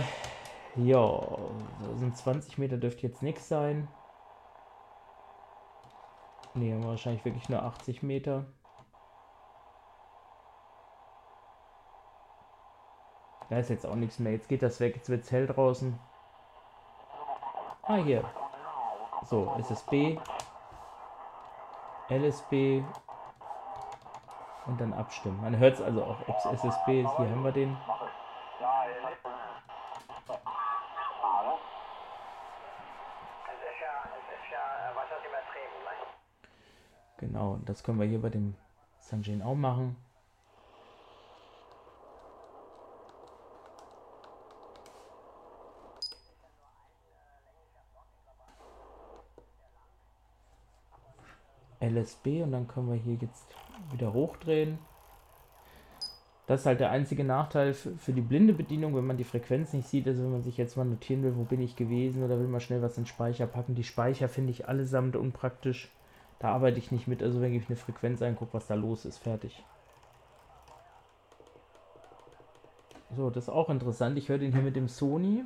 ja, 0.75 1.21
sind 1.97 2.15
20 2.15 2.57
Meter 2.57 2.77
dürfte 2.77 3.07
jetzt 3.07 3.23
nichts 3.23 3.47
sein. 3.47 3.87
Ne, 6.53 6.79
wahrscheinlich 6.85 7.25
wirklich 7.25 7.49
nur 7.49 7.63
80 7.63 8.03
Meter. 8.03 8.45
Da 13.49 13.57
ist 13.57 13.69
jetzt 13.69 13.85
auch 13.85 13.95
nichts 13.95 14.19
mehr. 14.19 14.33
Jetzt 14.33 14.47
geht 14.47 14.61
das 14.61 14.79
weg. 14.79 14.95
Jetzt 14.95 15.09
wird 15.09 15.23
es 15.23 15.31
hell 15.31 15.47
draußen. 15.47 15.97
Ah, 17.83 17.95
hier. 17.95 18.23
So, 19.25 19.53
SSB. 19.59 20.19
LSB 22.17 22.83
und 24.65 24.79
dann 24.79 24.93
abstimmen. 24.93 25.41
Man 25.41 25.57
hört 25.57 25.75
es 25.75 25.81
also 25.81 26.03
auch, 26.03 26.17
ob 26.27 26.37
es 26.37 26.45
SSB 26.45 27.01
ist. 27.01 27.17
Hier 27.17 27.29
haben 27.29 27.43
wir 27.43 27.51
den. 27.51 27.77
Genau, 37.17 37.57
das 37.65 37.83
können 37.83 37.99
wir 37.99 38.07
hier 38.07 38.21
bei 38.21 38.29
dem 38.29 38.55
Sanjin 38.99 39.41
auch 39.41 39.55
machen. 39.55 39.95
LSB 51.83 52.43
und 52.43 52.51
dann 52.51 52.67
können 52.67 52.89
wir 52.89 52.95
hier 52.95 53.15
jetzt 53.15 53.47
wieder 53.91 54.13
hochdrehen. 54.13 54.79
Das 56.45 56.61
ist 56.61 56.65
halt 56.65 56.81
der 56.81 56.91
einzige 56.91 57.23
Nachteil 57.23 57.73
für 57.73 58.11
die 58.11 58.21
blinde 58.21 58.53
Bedienung, 58.53 58.95
wenn 58.95 59.05
man 59.05 59.15
die 59.15 59.23
Frequenz 59.23 59.71
nicht 59.71 59.87
sieht. 59.87 60.07
Also 60.07 60.23
wenn 60.23 60.31
man 60.31 60.43
sich 60.43 60.57
jetzt 60.57 60.75
mal 60.75 60.83
notieren 60.83 61.23
will, 61.23 61.37
wo 61.37 61.43
bin 61.43 61.61
ich 61.61 61.77
gewesen 61.77 62.23
oder 62.23 62.37
will 62.37 62.47
mal 62.47 62.59
schnell 62.59 62.81
was 62.81 62.97
in 62.97 63.03
den 63.03 63.07
Speicher 63.07 63.47
packen. 63.47 63.75
Die 63.75 63.83
Speicher 63.85 64.27
finde 64.27 64.51
ich 64.51 64.67
allesamt 64.67 65.15
unpraktisch. 65.15 65.89
Da 66.39 66.49
arbeite 66.49 66.79
ich 66.79 66.91
nicht 66.91 67.07
mit. 67.07 67.23
Also 67.23 67.39
wenn 67.39 67.53
ich 67.53 67.67
eine 67.67 67.77
Frequenz 67.77 68.21
eingucke, 68.21 68.53
was 68.53 68.67
da 68.67 68.73
los 68.73 69.05
ist, 69.05 69.19
fertig. 69.19 69.63
So, 73.15 73.29
das 73.29 73.45
ist 73.45 73.49
auch 73.49 73.69
interessant. 73.69 74.17
Ich 74.17 74.27
höre 74.27 74.39
den 74.39 74.51
hier 74.51 74.63
mit 74.63 74.75
dem 74.75 74.89
Sony, 74.89 75.45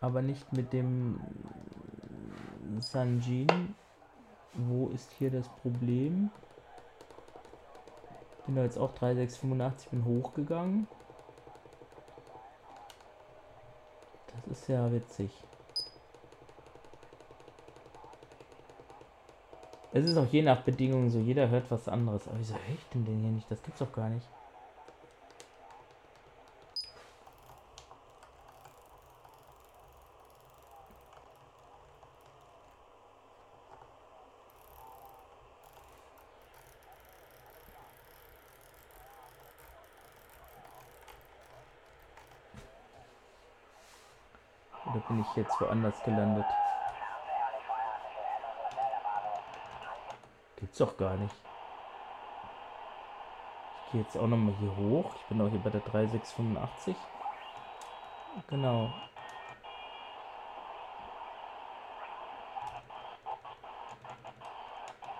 aber 0.00 0.20
nicht 0.20 0.52
mit 0.52 0.74
dem 0.74 1.20
Sanjin. 2.80 3.46
Wo 4.54 4.88
ist 4.88 5.12
hier 5.12 5.30
das 5.30 5.48
Problem? 5.48 6.30
Bin 8.46 8.56
da 8.56 8.62
jetzt 8.62 8.78
auch 8.78 8.92
3685, 8.94 9.90
bin 9.90 10.04
hochgegangen. 10.04 10.88
Das 14.34 14.58
ist 14.58 14.68
ja 14.68 14.90
witzig. 14.90 15.30
Es 19.90 20.04
ist 20.04 20.16
auch 20.16 20.26
je 20.26 20.42
nach 20.42 20.62
Bedingungen 20.62 21.10
so, 21.10 21.18
jeder 21.18 21.48
hört 21.48 21.70
was 21.70 21.88
anderes. 21.88 22.28
Aber 22.28 22.38
wieso 22.38 22.54
höre 22.54 22.74
ich 22.74 22.88
denn 22.92 23.04
den 23.04 23.20
hier 23.20 23.30
nicht? 23.30 23.50
Das 23.50 23.62
gibt's 23.62 23.80
doch 23.80 23.92
gar 23.92 24.08
nicht. 24.08 24.28
Oder 44.86 45.00
bin 45.00 45.17
ich 45.30 45.36
jetzt 45.36 45.60
woanders 45.60 46.02
gelandet? 46.02 46.46
Gibt's 50.56 50.78
doch 50.78 50.96
gar 50.96 51.14
nicht. 51.16 51.34
Ich 53.86 53.92
gehe 53.92 54.02
jetzt 54.02 54.16
auch 54.16 54.26
nochmal 54.26 54.54
hier 54.60 54.76
hoch. 54.76 55.14
Ich 55.16 55.24
bin 55.26 55.40
auch 55.40 55.48
hier 55.48 55.60
bei 55.60 55.70
der 55.70 55.80
3685. 55.80 56.96
Genau. 58.48 58.92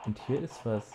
Und 0.05 0.18
hier 0.27 0.42
ist 0.42 0.64
was. 0.66 0.92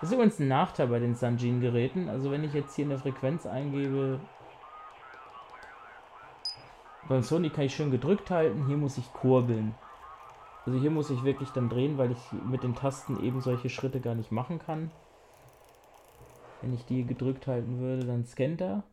Das 0.00 0.10
ist 0.10 0.14
übrigens 0.14 0.40
ein 0.40 0.48
Nachteil 0.48 0.88
bei 0.88 0.98
den 0.98 1.14
Sanjin-Geräten. 1.14 2.08
Also 2.08 2.30
wenn 2.32 2.42
ich 2.42 2.52
jetzt 2.52 2.74
hier 2.74 2.86
eine 2.86 2.98
Frequenz 2.98 3.46
eingebe, 3.46 4.18
beim 7.12 7.22
Sony 7.22 7.50
kann 7.50 7.64
ich 7.64 7.74
schön 7.74 7.90
gedrückt 7.90 8.30
halten, 8.30 8.66
hier 8.66 8.76
muss 8.76 8.98
ich 8.98 9.12
kurbeln. 9.12 9.74
Also 10.64 10.78
hier 10.78 10.90
muss 10.90 11.10
ich 11.10 11.24
wirklich 11.24 11.50
dann 11.50 11.68
drehen, 11.68 11.98
weil 11.98 12.12
ich 12.12 12.32
mit 12.44 12.62
den 12.62 12.74
Tasten 12.74 13.22
eben 13.22 13.40
solche 13.40 13.68
Schritte 13.68 14.00
gar 14.00 14.14
nicht 14.14 14.32
machen 14.32 14.58
kann. 14.58 14.90
Wenn 16.60 16.72
ich 16.72 16.84
die 16.84 17.04
gedrückt 17.04 17.46
halten 17.46 17.80
würde, 17.80 18.06
dann 18.06 18.24
scannt 18.24 18.60
er. 18.60 18.84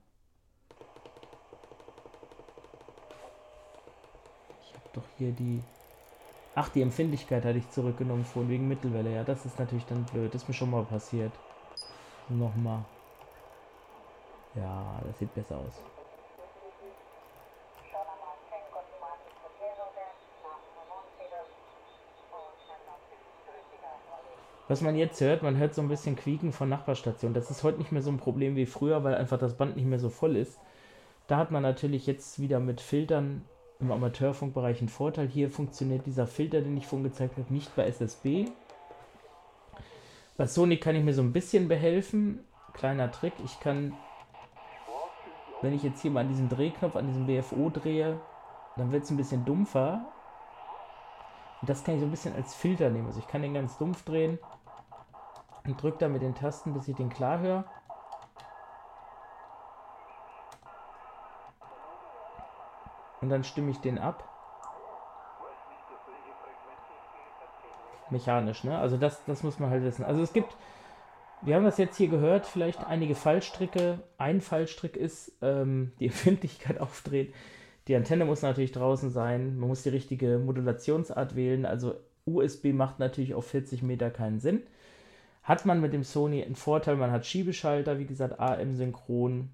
Ich 4.61 4.73
habe 4.73 4.89
doch 4.93 5.03
hier 5.17 5.31
die 5.31 5.61
Ach, 6.55 6.67
die 6.67 6.81
Empfindlichkeit 6.81 7.45
hatte 7.45 7.57
ich 7.57 7.69
zurückgenommen 7.69 8.25
vorhin 8.25 8.51
wegen 8.51 8.67
Mittelwelle. 8.67 9.13
Ja, 9.13 9.23
das 9.23 9.45
ist 9.45 9.57
natürlich 9.59 9.85
dann 9.85 10.03
blöd. 10.03 10.33
Das 10.33 10.41
ist 10.41 10.47
mir 10.49 10.53
schon 10.53 10.71
mal 10.71 10.83
passiert. 10.83 11.31
Nochmal. 12.27 12.83
Ja, 14.55 14.99
das 15.05 15.19
sieht 15.19 15.33
besser 15.33 15.57
aus. 15.57 15.81
Was 24.69 24.81
man 24.81 24.95
jetzt 24.95 25.19
hört, 25.19 25.41
man 25.41 25.57
hört 25.57 25.73
so 25.73 25.81
ein 25.81 25.87
bisschen 25.87 26.15
Quieken 26.15 26.53
von 26.53 26.69
Nachbarstationen. 26.69 27.33
Das 27.33 27.49
ist 27.49 27.63
heute 27.63 27.79
nicht 27.79 27.91
mehr 27.91 28.03
so 28.03 28.11
ein 28.11 28.19
Problem 28.19 28.55
wie 28.55 28.67
früher, 28.67 29.03
weil 29.03 29.15
einfach 29.15 29.39
das 29.39 29.57
Band 29.57 29.75
nicht 29.75 29.87
mehr 29.87 29.97
so 29.97 30.09
voll 30.09 30.35
ist. 30.35 30.59
Da 31.25 31.37
hat 31.37 31.49
man 31.49 31.63
natürlich 31.63 32.05
jetzt 32.05 32.39
wieder 32.39 32.59
mit 32.59 32.79
Filtern 32.79 33.43
im 33.79 33.91
Amateurfunkbereich 33.91 34.79
ein 34.83 34.87
Vorteil. 34.87 35.27
Hier 35.27 35.49
funktioniert 35.49 36.05
dieser 36.05 36.27
Filter, 36.27 36.61
den 36.61 36.77
ich 36.77 36.85
vorhin 36.85 37.09
gezeigt 37.09 37.35
habe, 37.35 37.51
nicht 37.51 37.75
bei 37.75 37.87
SSB. 37.87 38.45
Bei 40.37 40.45
Sony 40.45 40.77
kann 40.77 40.95
ich 40.95 41.03
mir 41.03 41.15
so 41.15 41.23
ein 41.23 41.33
bisschen 41.33 41.67
behelfen. 41.67 42.41
Kleiner 42.73 43.11
Trick, 43.11 43.33
ich 43.43 43.59
kann, 43.59 43.93
wenn 45.63 45.73
ich 45.73 45.81
jetzt 45.81 46.03
hier 46.03 46.11
mal 46.11 46.21
an 46.21 46.29
diesem 46.29 46.47
Drehknopf, 46.47 46.95
an 46.95 47.07
diesem 47.07 47.25
BFO 47.25 47.71
drehe, 47.71 48.19
dann 48.77 48.91
wird 48.91 49.03
es 49.03 49.09
ein 49.09 49.17
bisschen 49.17 49.45
dumpfer. 49.45 50.05
Und 51.59 51.69
das 51.69 51.83
kann 51.83 51.95
ich 51.95 52.01
so 52.01 52.05
ein 52.05 52.11
bisschen 52.11 52.35
als 52.35 52.53
Filter 52.53 52.91
nehmen. 52.91 53.07
Also 53.07 53.19
ich 53.19 53.27
kann 53.27 53.41
den 53.41 53.55
ganz 53.55 53.75
dumpf 53.79 54.03
drehen 54.03 54.37
und 55.69 55.81
drücke 55.81 55.99
da 55.99 56.09
mit 56.09 56.21
den 56.21 56.35
Tasten, 56.35 56.73
bis 56.73 56.87
ich 56.87 56.95
den 56.95 57.09
klar 57.09 57.39
höre. 57.39 57.65
Und 63.21 63.29
dann 63.29 63.43
stimme 63.43 63.71
ich 63.71 63.79
den 63.79 63.99
ab. 63.99 64.23
Mechanisch, 68.09 68.63
ne? 68.63 68.79
Also 68.79 68.97
das, 68.97 69.23
das 69.25 69.43
muss 69.43 69.59
man 69.59 69.69
halt 69.69 69.83
wissen. 69.83 70.03
Also 70.03 70.23
es 70.23 70.33
gibt, 70.33 70.55
wir 71.41 71.55
haben 71.55 71.65
das 71.65 71.77
jetzt 71.77 71.97
hier 71.97 72.07
gehört, 72.07 72.47
vielleicht 72.47 72.83
einige 72.87 73.13
Fallstricke. 73.13 73.99
Ein 74.17 74.41
Fallstrick 74.41 74.97
ist 74.97 75.33
ähm, 75.41 75.91
die 75.99 76.05
Empfindlichkeit 76.07 76.79
aufdrehen. 76.79 77.31
Die 77.87 77.95
Antenne 77.95 78.25
muss 78.25 78.41
natürlich 78.41 78.71
draußen 78.71 79.11
sein. 79.11 79.59
Man 79.59 79.69
muss 79.69 79.83
die 79.83 79.89
richtige 79.89 80.39
Modulationsart 80.39 81.35
wählen. 81.35 81.65
Also 81.65 81.95
USB 82.25 82.73
macht 82.73 82.99
natürlich 82.99 83.35
auf 83.35 83.45
40 83.47 83.83
Meter 83.83 84.09
keinen 84.09 84.39
Sinn. 84.39 84.63
Hat 85.43 85.65
man 85.65 85.81
mit 85.81 85.93
dem 85.93 86.03
Sony 86.03 86.43
einen 86.43 86.55
Vorteil, 86.55 86.95
man 86.95 87.11
hat 87.11 87.25
Schiebeschalter, 87.25 87.97
wie 87.97 88.05
gesagt, 88.05 88.39
AM-Synchron, 88.39 89.49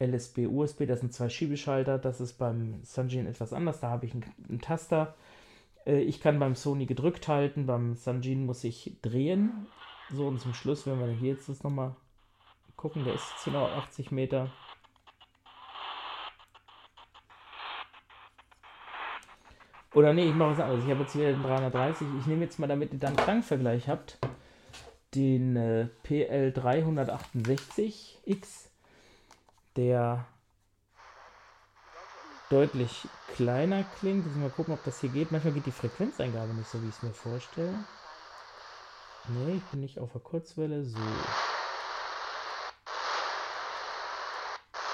LSB, 0.00 0.46
USB, 0.46 0.86
das 0.86 1.00
sind 1.00 1.12
zwei 1.12 1.28
Schiebeschalter. 1.28 1.98
Das 1.98 2.20
ist 2.20 2.34
beim 2.34 2.80
Sanjin 2.84 3.26
etwas 3.26 3.52
anders. 3.52 3.80
Da 3.80 3.90
habe 3.90 4.06
ich 4.06 4.14
einen, 4.14 4.24
einen 4.48 4.60
Taster. 4.60 5.14
Äh, 5.86 6.00
ich 6.00 6.20
kann 6.20 6.38
beim 6.38 6.54
Sony 6.54 6.86
gedrückt 6.86 7.26
halten. 7.28 7.66
Beim 7.66 7.96
Sanjin 7.96 8.46
muss 8.46 8.62
ich 8.64 8.96
drehen. 9.02 9.66
So, 10.10 10.28
und 10.28 10.40
zum 10.40 10.54
Schluss, 10.54 10.86
wenn 10.86 11.00
wir 11.00 11.08
hier 11.08 11.32
jetzt 11.32 11.48
das 11.48 11.62
nochmal 11.62 11.94
gucken, 12.76 13.04
der 13.04 13.14
ist 13.14 13.26
genau 13.44 13.66
80 13.66 14.12
Meter. 14.12 14.50
Oder 19.94 20.12
nee, 20.12 20.28
ich 20.28 20.34
mache 20.34 20.52
was 20.52 20.60
anderes. 20.60 20.84
Ich 20.84 20.90
habe 20.90 21.00
jetzt 21.00 21.16
wieder 21.16 21.32
den 21.32 21.42
330. 21.42 22.06
Ich 22.20 22.26
nehme 22.26 22.44
jetzt 22.44 22.58
mal, 22.60 22.68
damit 22.68 22.92
ihr 22.92 23.00
dann 23.00 23.16
einen 23.16 23.24
Klangvergleich 23.24 23.88
habt, 23.88 24.18
den 25.14 25.56
äh, 25.56 25.88
PL368X 26.04 28.66
der 29.76 30.26
deutlich 32.50 33.08
kleiner 33.34 33.84
klingt. 33.98 34.26
Jetzt 34.26 34.36
mal 34.36 34.50
gucken, 34.50 34.74
ob 34.74 34.84
das 34.84 35.00
hier 35.00 35.10
geht. 35.10 35.30
Manchmal 35.30 35.52
geht 35.52 35.66
die 35.66 35.72
Frequenzeingabe 35.72 36.54
nicht 36.54 36.68
so, 36.68 36.82
wie 36.82 36.88
ich 36.88 36.96
es 36.96 37.02
mir 37.02 37.12
vorstelle. 37.12 37.84
Ne, 39.28 39.56
ich 39.56 39.64
bin 39.64 39.80
nicht 39.80 39.98
auf 39.98 40.12
der 40.12 40.20
Kurzwelle. 40.20 40.84
So. 40.84 40.98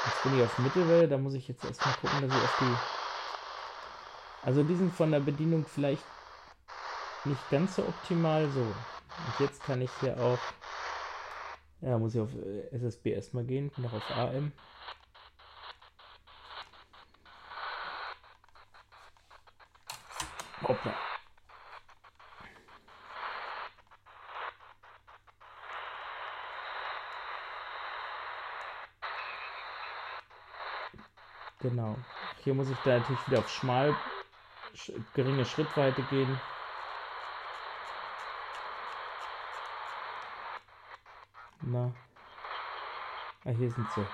Jetzt 0.07 0.22
bin 0.22 0.37
ich 0.37 0.44
auf 0.44 0.59
Mittelwelle. 0.59 1.09
Da 1.09 1.16
muss 1.16 1.35
ich 1.35 1.48
jetzt 1.48 1.64
erstmal 1.64 1.94
gucken, 1.94 2.29
dass 2.29 2.37
ich 2.37 2.44
auf 2.44 2.59
die... 2.61 2.77
Also 4.46 4.62
die 4.62 4.77
sind 4.77 4.92
von 4.92 5.11
der 5.11 5.20
Bedienung 5.20 5.64
vielleicht 5.64 6.05
nicht 7.24 7.50
ganz 7.50 7.77
so 7.77 7.83
optimal. 7.83 8.50
So. 8.50 8.66
Und 9.18 9.40
jetzt 9.40 9.62
kann 9.62 9.81
ich 9.81 9.90
hier 10.00 10.18
auch... 10.20 10.38
Ja, 11.81 11.98
muss 11.98 12.14
ich 12.14 12.20
auf 12.20 12.31
äh, 12.35 12.74
SSB 12.74 13.12
erstmal 13.12 13.44
gehen. 13.44 13.70
Noch 13.77 13.92
auf 13.92 14.11
AM. 14.11 14.53
Hoppla. 20.62 20.94
Genau. 31.61 31.96
Hier 32.42 32.55
muss 32.55 32.68
ich 32.68 32.77
da 32.85 32.98
natürlich 32.98 33.27
wieder 33.27 33.38
auf 33.38 33.48
schmal, 33.48 33.96
sch 34.74 34.92
geringe 35.14 35.46
Schrittweite 35.46 36.03
gehen. 36.03 36.38
Na. 41.62 41.92
Ah, 43.43 43.43
hier 43.54 43.70
sind 43.70 43.86
sie. 43.94 44.04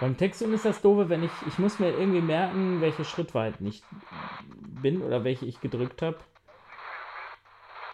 Beim 0.00 0.16
Texten 0.16 0.52
ist 0.54 0.64
das 0.64 0.80
doofe, 0.80 1.10
wenn 1.10 1.22
ich, 1.22 1.30
ich 1.46 1.58
muss 1.58 1.78
mir 1.78 1.90
irgendwie 1.90 2.22
merken, 2.22 2.80
welche 2.80 3.04
Schrittweiten 3.04 3.66
ich 3.66 3.82
bin 4.80 5.02
oder 5.02 5.24
welche 5.24 5.44
ich 5.44 5.60
gedrückt 5.60 6.00
habe. 6.00 6.16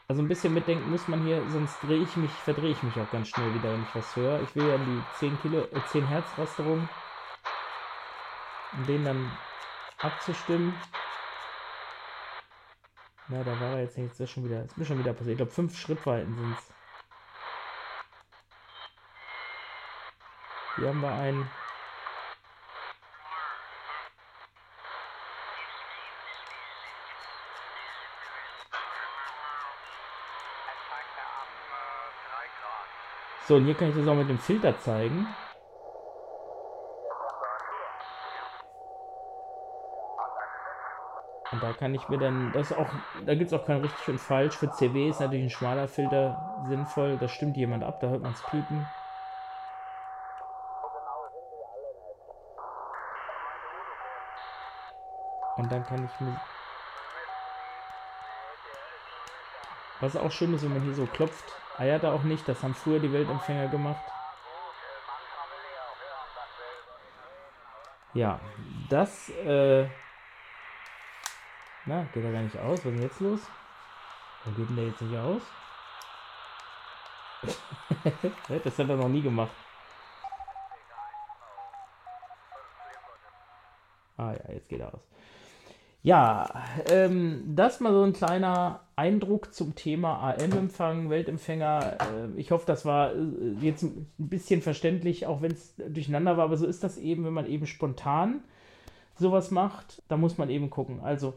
Also 0.09 0.23
ein 0.23 0.29
bisschen 0.29 0.55
mitdenken 0.55 0.89
muss 0.89 1.09
man 1.09 1.25
hier, 1.25 1.43
sonst 1.51 1.83
drehe 1.83 2.01
ich 2.01 2.17
mich, 2.17 2.31
verdrehe 2.31 2.71
ich 2.71 2.83
mich 2.85 2.95
auch 2.95 3.11
ganz 3.11 3.29
schnell 3.29 3.53
wieder, 3.55 3.73
wenn 3.73 3.83
ich 3.83 3.95
was 3.95 4.15
höre. 4.15 4.41
Ich 4.43 4.55
will 4.55 4.69
ja 4.69 4.79
die 4.79 5.03
10 5.19 5.41
Kilo, 5.43 5.63
äh, 5.63 5.81
10 5.89 6.07
Hertz 6.07 6.27
Rasterung, 6.39 6.89
um 8.73 8.87
den 8.87 9.05
dann 9.05 9.33
abzustimmen. 9.99 10.75
Na, 13.29 13.43
da 13.43 13.61
war 13.61 13.73
er 13.73 13.83
jetzt 13.83 13.99
nicht, 13.99 14.13
das 14.13 14.21
ist 14.21 14.31
schon 14.31 14.45
wieder, 14.45 14.63
ist 14.63 14.79
mir 14.79 14.85
schon 14.85 15.01
wieder 15.01 15.13
passiert. 15.13 15.33
Ich 15.33 15.39
glaube, 15.39 15.51
fünf 15.51 15.77
Schrittweiten 15.77 16.33
sind 16.37 16.57
es. 16.57 16.76
Hier 20.77 20.89
haben 20.89 21.01
wir 21.01 21.15
einen 21.15 21.49
So, 33.47 33.55
und 33.55 33.65
hier 33.65 33.75
kann 33.75 33.91
ich 33.91 33.95
das 33.95 34.09
auch 34.09 34.17
mit 34.17 34.29
dem 34.29 34.41
Filter 34.41 34.77
zeigen. 34.81 35.25
Und 41.53 41.63
da 41.63 41.73
kann 41.73 41.95
ich 41.95 42.09
mir 42.09 42.19
dann, 42.19 42.51
das 42.53 42.73
auch, 42.73 42.91
da 43.25 43.37
gibt 43.37 43.47
es 43.47 43.53
auch 43.53 43.65
kein 43.65 43.83
richtig 43.83 44.09
und 44.09 44.19
falsch. 44.19 44.57
Für 44.57 44.69
CW 44.69 45.11
ist 45.11 45.21
natürlich 45.21 45.45
ein 45.45 45.51
schmaler 45.51 45.87
Filter 45.87 46.37
sinnvoll. 46.67 47.19
Da 47.19 47.29
stimmt 47.29 47.57
jemand 47.57 47.85
ab, 47.85 48.01
da 48.01 48.09
hört 48.09 48.23
man 48.23 48.33
es 48.33 48.43
piepen. 48.51 48.85
Und 55.57 55.71
dann 55.71 55.85
kann 55.87 56.05
ich 56.05 56.21
mir... 56.21 56.41
Was 60.01 60.17
auch 60.17 60.31
schön 60.31 60.53
ist, 60.55 60.63
wenn 60.63 60.75
man 60.75 60.83
hier 60.83 60.95
so 60.95 61.07
klopft, 61.07 61.45
eiert 61.79 62.05
er 62.05 62.13
auch 62.13 62.23
nicht. 62.23 62.47
Das 62.47 62.63
haben 62.63 62.75
früher 62.75 63.01
die 63.01 63.13
Weltempfänger 63.13 63.69
gemacht. 63.69 64.03
Ja, 68.15 68.41
das... 68.89 69.31
Äh 69.31 69.89
na, 71.87 72.03
geht 72.13 72.25
er 72.25 72.33
gar 72.33 72.43
nicht 72.43 72.59
aus? 72.59 72.85
Was 72.85 72.87
ist 72.87 72.95
denn 72.95 73.03
jetzt 73.03 73.21
los? 73.21 73.41
Wo 74.45 74.51
geht 74.51 74.69
denn 74.69 74.77
der 74.77 74.87
jetzt 74.87 75.01
nicht 75.01 75.17
aus? 75.17 75.43
das 78.65 78.79
hat 78.79 78.89
er 78.89 78.97
noch 78.97 79.09
nie 79.09 79.23
gemacht. 79.23 79.53
Ah 84.17 84.33
ja, 84.33 84.53
jetzt 84.53 84.69
geht 84.69 84.81
er 84.81 84.93
aus. 84.93 85.01
Ja, 86.07 86.49
ähm, 86.89 87.43
das 87.57 87.81
mal 87.81 87.93
so 87.93 88.05
ein 88.05 88.13
kleiner 88.13 88.79
Eindruck 88.95 89.53
zum 89.53 89.75
Thema 89.75 90.21
AM-Empfang, 90.21 91.11
Weltempfänger. 91.11 91.97
Äh, 91.99 92.39
ich 92.39 92.53
hoffe, 92.53 92.65
das 92.65 92.85
war 92.85 93.13
äh, 93.13 93.17
jetzt 93.61 93.83
ein 93.83 94.07
bisschen 94.17 94.63
verständlich, 94.63 95.27
auch 95.27 95.43
wenn 95.43 95.51
es 95.51 95.75
durcheinander 95.75 96.37
war, 96.37 96.45
aber 96.45 96.59
so 96.59 96.65
ist 96.65 96.85
das 96.85 96.97
eben, 96.97 97.25
wenn 97.25 97.33
man 97.33 97.49
eben 97.49 97.67
spontan 97.67 98.45
sowas 99.19 99.51
macht. 99.51 100.01
Da 100.07 100.17
muss 100.17 100.39
man 100.39 100.49
eben 100.49 100.71
gucken. 100.71 101.01
Also, 101.01 101.35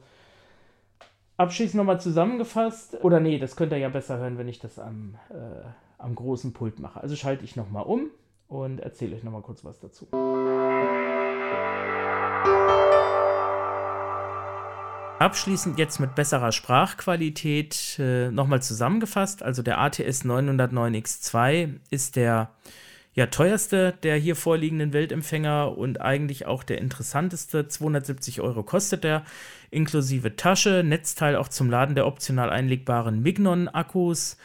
abschließend 1.37 1.77
nochmal 1.77 1.99
zusammengefasst. 1.99 3.03
Oder 3.03 3.19
nee, 3.19 3.39
das 3.39 3.55
könnt 3.55 3.71
ihr 3.71 3.79
ja 3.79 3.89
besser 3.89 4.19
hören, 4.19 4.37
wenn 4.37 4.47
ich 4.47 4.59
das 4.59 4.77
am, 4.77 5.15
äh, 5.31 5.65
am 5.97 6.13
großen 6.13 6.53
Pult 6.53 6.77
mache. 6.77 7.01
Also 7.01 7.15
schalte 7.15 7.43
ich 7.43 7.55
nochmal 7.55 7.85
um 7.85 8.11
und 8.47 8.81
erzähle 8.81 9.15
euch 9.15 9.23
nochmal 9.23 9.41
kurz 9.41 9.65
was 9.65 9.79
dazu. 9.79 10.05
Abschließend 15.19 15.77
jetzt 15.77 15.99
mit 15.99 16.15
besserer 16.15 16.53
Sprachqualität 16.53 17.99
äh, 17.99 18.31
nochmal 18.31 18.61
zusammengefasst. 18.61 19.43
Also 19.43 19.61
der 19.61 19.77
ATS 19.77 20.23
909X2 20.23 21.73
ist 21.89 22.15
der 22.15 22.51
ja, 23.15 23.25
teuerste 23.25 23.95
der 24.03 24.15
hier 24.15 24.37
vorliegenden 24.37 24.93
Weltempfänger 24.93 25.77
und 25.77 25.99
eigentlich 25.99 26.45
auch 26.45 26.63
der 26.63 26.77
interessanteste. 26.77 27.67
270 27.67 28.39
Euro 28.39 28.63
kostet 28.63 29.03
er, 29.03 29.25
inklusive 29.71 30.37
Tasche, 30.37 30.83
Netzteil 30.85 31.35
auch 31.35 31.49
zum 31.49 31.69
Laden 31.69 31.95
der 31.95 32.07
optional 32.07 32.49
einlegbaren 32.49 33.21
Mignon-Akkus 33.21 34.37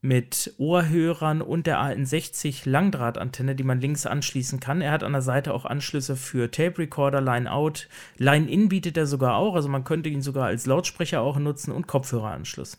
mit 0.00 0.54
Ohrhörern 0.58 1.42
und 1.42 1.66
der 1.66 1.80
AN60 1.80 2.68
Langdrahtantenne, 2.68 3.56
die 3.56 3.64
man 3.64 3.80
links 3.80 4.06
anschließen 4.06 4.60
kann. 4.60 4.80
Er 4.80 4.92
hat 4.92 5.02
an 5.02 5.12
der 5.12 5.22
Seite 5.22 5.52
auch 5.52 5.64
Anschlüsse 5.64 6.14
für 6.14 6.50
Tape 6.50 6.78
Recorder, 6.78 7.20
Line-Out, 7.20 7.88
Line-In 8.16 8.68
bietet 8.68 8.96
er 8.96 9.06
sogar 9.06 9.36
auch, 9.36 9.54
also 9.54 9.68
man 9.68 9.84
könnte 9.84 10.08
ihn 10.08 10.22
sogar 10.22 10.46
als 10.46 10.66
Lautsprecher 10.66 11.20
auch 11.20 11.38
nutzen 11.38 11.72
und 11.72 11.88
Kopfhöreranschluss. 11.88 12.78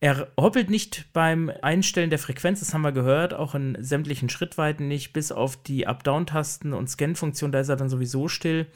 Er 0.00 0.28
hoppelt 0.38 0.70
nicht 0.70 1.12
beim 1.12 1.50
Einstellen 1.62 2.10
der 2.10 2.20
Frequenz, 2.20 2.60
das 2.60 2.72
haben 2.72 2.82
wir 2.82 2.92
gehört, 2.92 3.34
auch 3.34 3.56
in 3.56 3.76
sämtlichen 3.80 4.28
Schrittweiten 4.28 4.86
nicht, 4.86 5.12
bis 5.12 5.32
auf 5.32 5.60
die 5.60 5.88
Up-Down-Tasten 5.88 6.72
und 6.72 6.88
Scan-Funktion, 6.88 7.50
da 7.50 7.58
ist 7.58 7.68
er 7.68 7.74
dann 7.74 7.88
sowieso 7.88 8.28
still. 8.28 8.66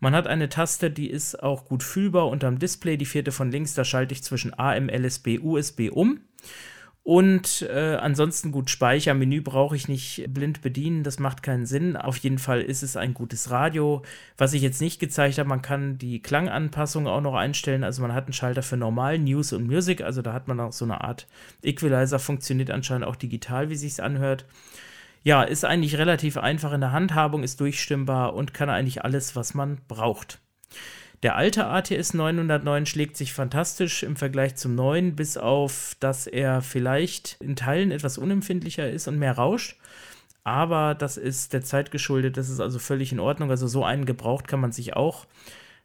Man 0.00 0.14
hat 0.14 0.26
eine 0.26 0.48
Taste, 0.48 0.90
die 0.90 1.08
ist 1.08 1.40
auch 1.40 1.66
gut 1.66 1.84
fühlbar 1.84 2.26
unterm 2.26 2.58
Display, 2.58 2.96
die 2.96 3.06
vierte 3.06 3.30
von 3.30 3.52
links, 3.52 3.74
da 3.74 3.84
schalte 3.84 4.12
ich 4.12 4.24
zwischen 4.24 4.58
AM, 4.58 4.88
LSB, 4.88 5.38
USB 5.38 5.88
um. 5.92 6.20
Und 7.06 7.62
äh, 7.62 7.94
ansonsten 8.00 8.50
gut 8.50 8.68
Speicher, 8.68 9.14
Menü 9.14 9.40
brauche 9.40 9.76
ich 9.76 9.86
nicht 9.86 10.24
blind 10.34 10.60
bedienen, 10.60 11.04
das 11.04 11.20
macht 11.20 11.44
keinen 11.44 11.64
Sinn. 11.64 11.96
Auf 11.96 12.16
jeden 12.16 12.38
Fall 12.38 12.60
ist 12.60 12.82
es 12.82 12.96
ein 12.96 13.14
gutes 13.14 13.52
Radio. 13.52 14.02
Was 14.36 14.54
ich 14.54 14.62
jetzt 14.62 14.80
nicht 14.80 14.98
gezeigt 14.98 15.38
habe, 15.38 15.48
man 15.48 15.62
kann 15.62 15.98
die 15.98 16.20
Klanganpassung 16.20 17.06
auch 17.06 17.20
noch 17.20 17.36
einstellen. 17.36 17.84
Also 17.84 18.02
man 18.02 18.12
hat 18.12 18.24
einen 18.24 18.32
Schalter 18.32 18.64
für 18.64 18.76
normal, 18.76 19.20
News 19.20 19.52
und 19.52 19.68
Music. 19.68 20.00
Also 20.00 20.20
da 20.20 20.32
hat 20.32 20.48
man 20.48 20.58
auch 20.58 20.72
so 20.72 20.84
eine 20.84 21.00
Art 21.00 21.28
Equalizer, 21.62 22.18
funktioniert 22.18 22.72
anscheinend 22.72 23.06
auch 23.06 23.14
digital, 23.14 23.70
wie 23.70 23.76
sich's 23.76 24.00
anhört. 24.00 24.44
Ja, 25.22 25.44
ist 25.44 25.64
eigentlich 25.64 25.98
relativ 25.98 26.36
einfach 26.36 26.72
in 26.72 26.80
der 26.80 26.90
Handhabung, 26.90 27.44
ist 27.44 27.60
durchstimmbar 27.60 28.34
und 28.34 28.52
kann 28.52 28.68
eigentlich 28.68 29.04
alles, 29.04 29.36
was 29.36 29.54
man 29.54 29.78
braucht. 29.86 30.40
Der 31.22 31.36
alte 31.36 31.66
ATS 31.66 32.14
909 32.14 32.86
schlägt 32.86 33.16
sich 33.16 33.32
fantastisch 33.32 34.02
im 34.02 34.16
Vergleich 34.16 34.56
zum 34.56 34.74
neuen, 34.74 35.16
bis 35.16 35.36
auf, 35.36 35.96
dass 36.00 36.26
er 36.26 36.60
vielleicht 36.62 37.36
in 37.40 37.56
Teilen 37.56 37.90
etwas 37.90 38.18
unempfindlicher 38.18 38.88
ist 38.90 39.08
und 39.08 39.18
mehr 39.18 39.32
rauscht. 39.32 39.78
Aber 40.44 40.94
das 40.94 41.16
ist 41.16 41.52
der 41.52 41.62
Zeit 41.62 41.90
geschuldet, 41.90 42.36
das 42.36 42.48
ist 42.48 42.60
also 42.60 42.78
völlig 42.78 43.12
in 43.12 43.18
Ordnung. 43.18 43.50
Also 43.50 43.66
so 43.66 43.84
einen 43.84 44.04
gebraucht 44.04 44.46
kann 44.46 44.60
man 44.60 44.70
sich 44.72 44.94
auch 44.94 45.26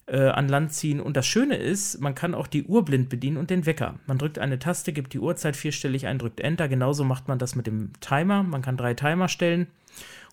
äh, 0.06 0.28
an 0.28 0.50
Land 0.50 0.74
ziehen. 0.74 1.00
Und 1.00 1.18
das 1.18 1.26
Schöne 1.26 1.56
ist, 1.56 2.00
man 2.00 2.14
kann 2.14 2.36
auch 2.36 2.48
die 2.48 2.66
Uhr 2.66 2.86
blind 2.86 3.10
bedienen 3.10 3.38
und 3.38 3.50
den 3.50 3.66
Wecker. 3.66 3.96
Man 4.06 4.18
drückt 4.18 4.38
eine 4.38 4.60
Taste, 4.60 4.94
gibt 4.94 5.14
die 5.14 5.20
Uhrzeit 5.20 5.56
vierstellig 5.56 6.06
ein, 6.06 6.20
drückt 6.20 6.42
Enter. 6.42 6.68
Genauso 6.68 7.04
macht 7.04 7.28
man 7.28 7.40
das 7.40 7.56
mit 7.56 7.66
dem 7.66 7.92
Timer. 8.02 8.44
Man 8.44 8.62
kann 8.62 8.78
drei 8.78 8.94
Timer 8.94 9.30
stellen. 9.30 9.68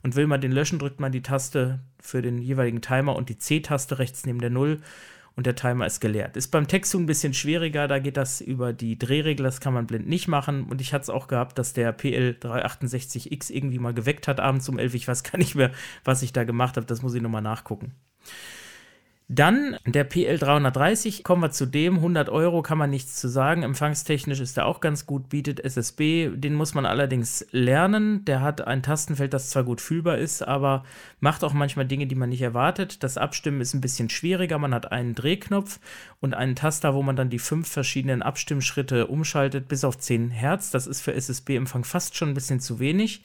Und 0.02 0.16
will 0.16 0.26
man 0.26 0.40
den 0.40 0.52
löschen, 0.52 0.78
drückt 0.78 1.00
man 1.00 1.12
die 1.12 1.22
Taste 1.22 1.80
für 2.00 2.22
den 2.22 2.38
jeweiligen 2.38 2.80
Timer 2.80 3.16
und 3.16 3.28
die 3.28 3.38
C-Taste 3.38 3.98
rechts 3.98 4.24
neben 4.26 4.40
der 4.40 4.50
Null 4.50 4.80
und 5.38 5.46
der 5.46 5.54
Timer 5.54 5.86
ist 5.86 6.00
geleert. 6.00 6.36
Ist 6.36 6.48
beim 6.48 6.66
Textung 6.66 7.04
ein 7.04 7.06
bisschen 7.06 7.32
schwieriger, 7.32 7.86
da 7.86 8.00
geht 8.00 8.16
das 8.16 8.40
über 8.40 8.72
die 8.72 8.98
Drehregel, 8.98 9.44
das 9.44 9.60
kann 9.60 9.72
man 9.72 9.86
blind 9.86 10.08
nicht 10.08 10.26
machen. 10.26 10.64
Und 10.64 10.80
ich 10.80 10.92
hatte 10.92 11.02
es 11.02 11.10
auch 11.10 11.28
gehabt, 11.28 11.58
dass 11.58 11.72
der 11.72 11.96
PL368X 11.96 13.50
irgendwie 13.52 13.78
mal 13.78 13.94
geweckt 13.94 14.26
hat 14.26 14.40
abends 14.40 14.68
um 14.68 14.80
11. 14.80 14.94
Ich 14.94 15.06
weiß 15.06 15.22
gar 15.22 15.38
nicht 15.38 15.54
mehr, 15.54 15.70
was 16.02 16.22
ich 16.22 16.32
da 16.32 16.42
gemacht 16.42 16.76
habe, 16.76 16.86
das 16.86 17.02
muss 17.02 17.14
ich 17.14 17.22
nochmal 17.22 17.42
nachgucken. 17.42 17.92
Dann 19.30 19.76
der 19.84 20.08
PL330, 20.08 21.22
kommen 21.22 21.42
wir 21.42 21.50
zu 21.50 21.66
dem, 21.66 21.96
100 21.96 22.30
Euro 22.30 22.62
kann 22.62 22.78
man 22.78 22.88
nichts 22.88 23.16
zu 23.16 23.28
sagen, 23.28 23.62
empfangstechnisch 23.62 24.40
ist 24.40 24.56
er 24.56 24.64
auch 24.64 24.80
ganz 24.80 25.04
gut, 25.04 25.28
bietet 25.28 25.60
SSB, 25.60 26.30
den 26.34 26.54
muss 26.54 26.72
man 26.72 26.86
allerdings 26.86 27.44
lernen, 27.50 28.24
der 28.24 28.40
hat 28.40 28.66
ein 28.66 28.82
Tastenfeld, 28.82 29.34
das 29.34 29.50
zwar 29.50 29.64
gut 29.64 29.82
fühlbar 29.82 30.16
ist, 30.16 30.40
aber 30.40 30.82
macht 31.20 31.44
auch 31.44 31.52
manchmal 31.52 31.84
Dinge, 31.84 32.06
die 32.06 32.14
man 32.14 32.30
nicht 32.30 32.40
erwartet. 32.40 33.02
Das 33.02 33.18
Abstimmen 33.18 33.60
ist 33.60 33.74
ein 33.74 33.82
bisschen 33.82 34.08
schwieriger, 34.08 34.58
man 34.58 34.72
hat 34.72 34.92
einen 34.92 35.14
Drehknopf 35.14 35.78
und 36.20 36.32
einen 36.32 36.56
Taster, 36.56 36.94
wo 36.94 37.02
man 37.02 37.16
dann 37.16 37.28
die 37.28 37.38
fünf 37.38 37.68
verschiedenen 37.68 38.22
Abstimmschritte 38.22 39.08
umschaltet 39.08 39.68
bis 39.68 39.84
auf 39.84 39.98
10 39.98 40.30
Hertz, 40.30 40.70
das 40.70 40.86
ist 40.86 41.02
für 41.02 41.12
SSB-Empfang 41.12 41.84
fast 41.84 42.16
schon 42.16 42.30
ein 42.30 42.34
bisschen 42.34 42.60
zu 42.60 42.78
wenig. 42.78 43.22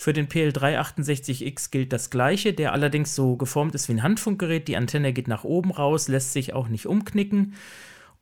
Für 0.00 0.14
den 0.14 0.28
PL368X 0.28 1.70
gilt 1.70 1.92
das 1.92 2.08
gleiche, 2.08 2.54
der 2.54 2.72
allerdings 2.72 3.14
so 3.14 3.36
geformt 3.36 3.74
ist 3.74 3.86
wie 3.90 3.92
ein 3.92 4.02
Handfunkgerät. 4.02 4.66
Die 4.66 4.78
Antenne 4.78 5.12
geht 5.12 5.28
nach 5.28 5.44
oben 5.44 5.70
raus, 5.70 6.08
lässt 6.08 6.32
sich 6.32 6.54
auch 6.54 6.68
nicht 6.68 6.86
umknicken. 6.86 7.52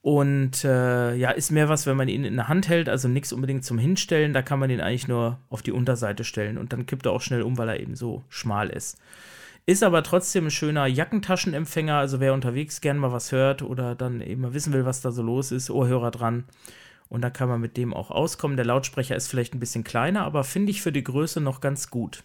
Und 0.02 0.64
äh, 0.64 1.14
ja, 1.14 1.30
ist 1.30 1.52
mehr 1.52 1.68
was, 1.68 1.86
wenn 1.86 1.96
man 1.96 2.08
ihn 2.08 2.24
in 2.24 2.34
der 2.34 2.48
Hand 2.48 2.68
hält, 2.68 2.88
also 2.88 3.06
nichts 3.06 3.32
unbedingt 3.32 3.64
zum 3.64 3.78
Hinstellen. 3.78 4.32
Da 4.32 4.42
kann 4.42 4.58
man 4.58 4.70
ihn 4.70 4.80
eigentlich 4.80 5.06
nur 5.06 5.38
auf 5.50 5.62
die 5.62 5.70
Unterseite 5.70 6.24
stellen 6.24 6.58
und 6.58 6.72
dann 6.72 6.84
kippt 6.84 7.06
er 7.06 7.12
auch 7.12 7.22
schnell 7.22 7.42
um, 7.42 7.58
weil 7.58 7.68
er 7.68 7.78
eben 7.78 7.94
so 7.94 8.24
schmal 8.28 8.70
ist. 8.70 8.98
Ist 9.64 9.84
aber 9.84 10.02
trotzdem 10.02 10.46
ein 10.46 10.50
schöner 10.50 10.88
Jackentaschenempfänger, 10.88 11.94
also 11.94 12.18
wer 12.18 12.34
unterwegs 12.34 12.80
gern 12.80 12.98
mal 12.98 13.12
was 13.12 13.30
hört 13.30 13.62
oder 13.62 13.94
dann 13.94 14.20
eben 14.20 14.42
mal 14.42 14.52
wissen 14.52 14.72
will, 14.72 14.84
was 14.84 15.00
da 15.00 15.12
so 15.12 15.22
los 15.22 15.52
ist, 15.52 15.70
Ohrhörer 15.70 16.10
dran 16.10 16.42
und 17.08 17.22
da 17.22 17.30
kann 17.30 17.48
man 17.48 17.60
mit 17.60 17.76
dem 17.76 17.94
auch 17.94 18.10
auskommen. 18.10 18.56
Der 18.56 18.66
Lautsprecher 18.66 19.16
ist 19.16 19.28
vielleicht 19.28 19.54
ein 19.54 19.60
bisschen 19.60 19.84
kleiner, 19.84 20.24
aber 20.24 20.44
finde 20.44 20.70
ich 20.70 20.82
für 20.82 20.92
die 20.92 21.04
Größe 21.04 21.40
noch 21.40 21.60
ganz 21.60 21.90
gut. 21.90 22.22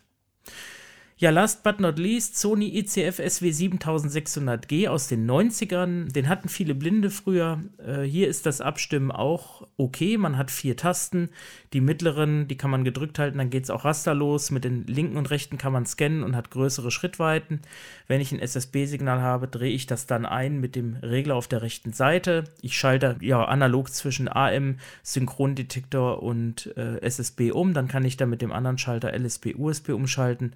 Ja, 1.18 1.30
last 1.30 1.64
but 1.64 1.80
not 1.80 2.00
least, 2.00 2.38
Sony 2.38 2.76
ICF 2.80 3.18
SW 3.18 3.50
7600G 3.50 4.88
aus 4.88 5.08
den 5.08 5.30
90ern. 5.30 6.12
Den 6.12 6.28
hatten 6.28 6.50
viele 6.50 6.74
Blinde 6.74 7.12
früher. 7.12 7.62
Äh, 7.78 8.02
hier 8.02 8.28
ist 8.28 8.48
das 8.48 8.62
Abstimmen 8.62 9.12
auch 9.12 9.68
okay. 9.78 10.18
Man 10.18 10.38
hat 10.38 10.50
vier 10.50 10.76
Tasten. 10.76 11.30
Die 11.72 11.82
mittleren, 11.82 12.48
die 12.48 12.58
kann 12.58 12.72
man 12.72 12.84
gedrückt 12.84 13.20
halten, 13.20 13.38
dann 13.38 13.52
geht 13.52 13.64
es 13.64 13.70
auch 13.70 13.86
rasterlos. 13.86 14.50
Mit 14.50 14.64
den 14.64 14.88
linken 14.88 15.18
und 15.18 15.30
rechten 15.30 15.60
kann 15.60 15.72
man 15.72 15.86
scannen 15.86 16.24
und 16.24 16.36
hat 16.36 16.50
größere 16.50 16.90
Schrittweiten. 16.90 17.62
Wenn 18.08 18.20
ich 18.20 18.32
ein 18.32 18.40
SSB-Signal 18.40 19.22
habe, 19.22 19.48
drehe 19.48 19.72
ich 19.72 19.86
das 19.86 20.08
dann 20.08 20.26
ein 20.26 20.60
mit 20.60 20.76
dem 20.76 20.96
Regler 20.96 21.36
auf 21.36 21.48
der 21.48 21.62
rechten 21.62 21.94
Seite. 21.94 22.46
Ich 22.62 22.76
schalte 22.76 23.18
ja 23.22 23.46
analog 23.46 23.94
zwischen 23.94 24.28
AM, 24.28 24.78
Synchrondetektor 25.04 26.24
und 26.24 26.76
äh, 26.76 27.00
SSB 27.02 27.52
um. 27.52 27.76
Dann 27.76 27.88
kann 27.88 28.04
ich 28.04 28.18
da 28.18 28.26
mit 28.26 28.42
dem 28.42 28.52
anderen 28.52 28.80
Schalter 28.80 29.14
LSB, 29.14 29.56
USB 29.56 29.90
umschalten. 29.90 30.54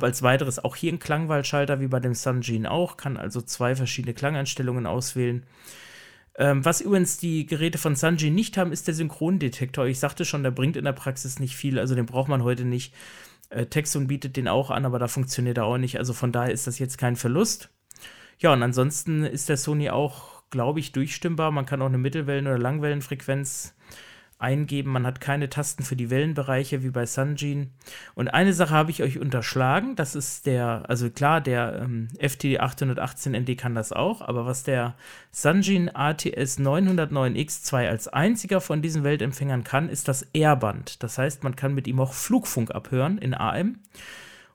Habe 0.00 0.06
als 0.06 0.22
weiteres 0.22 0.58
auch 0.58 0.76
hier 0.76 0.92
einen 0.92 0.98
Klangwahlschalter 0.98 1.78
wie 1.78 1.86
bei 1.86 2.00
dem 2.00 2.14
Sunjin 2.14 2.66
auch, 2.66 2.96
kann 2.96 3.18
also 3.18 3.42
zwei 3.42 3.76
verschiedene 3.76 4.14
Klangeinstellungen 4.14 4.86
auswählen. 4.86 5.44
Ähm, 6.36 6.64
was 6.64 6.80
übrigens 6.80 7.18
die 7.18 7.44
Geräte 7.44 7.76
von 7.76 7.96
Sanjin 7.96 8.34
nicht 8.34 8.56
haben, 8.56 8.72
ist 8.72 8.86
der 8.86 8.94
Synchrondetektor. 8.94 9.84
Ich 9.84 9.98
sagte 9.98 10.24
schon, 10.24 10.42
der 10.42 10.52
bringt 10.52 10.78
in 10.78 10.86
der 10.86 10.94
Praxis 10.94 11.38
nicht 11.38 11.54
viel, 11.54 11.78
also 11.78 11.94
den 11.94 12.06
braucht 12.06 12.30
man 12.30 12.42
heute 12.42 12.64
nicht. 12.64 12.94
Äh, 13.50 13.66
Texon 13.66 14.06
bietet 14.06 14.38
den 14.38 14.48
auch 14.48 14.70
an, 14.70 14.86
aber 14.86 14.98
da 14.98 15.06
funktioniert 15.06 15.58
er 15.58 15.66
auch 15.66 15.76
nicht. 15.76 15.98
Also 15.98 16.14
von 16.14 16.32
daher 16.32 16.52
ist 16.52 16.66
das 16.66 16.78
jetzt 16.78 16.96
kein 16.96 17.16
Verlust. 17.16 17.68
Ja, 18.38 18.54
und 18.54 18.62
ansonsten 18.62 19.24
ist 19.24 19.50
der 19.50 19.58
Sony 19.58 19.90
auch, 19.90 20.44
glaube 20.48 20.80
ich, 20.80 20.92
durchstimmbar. 20.92 21.50
Man 21.50 21.66
kann 21.66 21.82
auch 21.82 21.88
eine 21.88 21.98
Mittelwellen- 21.98 22.46
oder 22.46 22.56
Langwellenfrequenz 22.56 23.74
eingeben. 24.40 24.92
Man 24.92 25.06
hat 25.06 25.20
keine 25.20 25.48
Tasten 25.48 25.82
für 25.82 25.96
die 25.96 26.10
Wellenbereiche 26.10 26.82
wie 26.82 26.90
bei 26.90 27.06
Sunjin. 27.06 27.70
Und 28.14 28.28
eine 28.28 28.52
Sache 28.52 28.74
habe 28.74 28.90
ich 28.90 29.02
euch 29.02 29.18
unterschlagen. 29.18 29.96
Das 29.96 30.14
ist 30.14 30.46
der, 30.46 30.84
also 30.88 31.10
klar, 31.10 31.40
der 31.40 31.82
ähm, 31.82 32.08
FT 32.18 32.60
818ND 32.60 33.56
kann 33.56 33.74
das 33.74 33.92
auch, 33.92 34.22
aber 34.22 34.46
was 34.46 34.62
der 34.62 34.94
Sunjin 35.30 35.94
ATS 35.94 36.58
909X2 36.58 37.88
als 37.88 38.08
einziger 38.08 38.60
von 38.60 38.82
diesen 38.82 39.04
Weltempfängern 39.04 39.64
kann, 39.64 39.88
ist 39.88 40.08
das 40.08 40.26
Airband. 40.32 41.02
Das 41.02 41.18
heißt, 41.18 41.44
man 41.44 41.56
kann 41.56 41.74
mit 41.74 41.86
ihm 41.86 42.00
auch 42.00 42.12
Flugfunk 42.12 42.74
abhören 42.74 43.18
in 43.18 43.34
AM. 43.34 43.78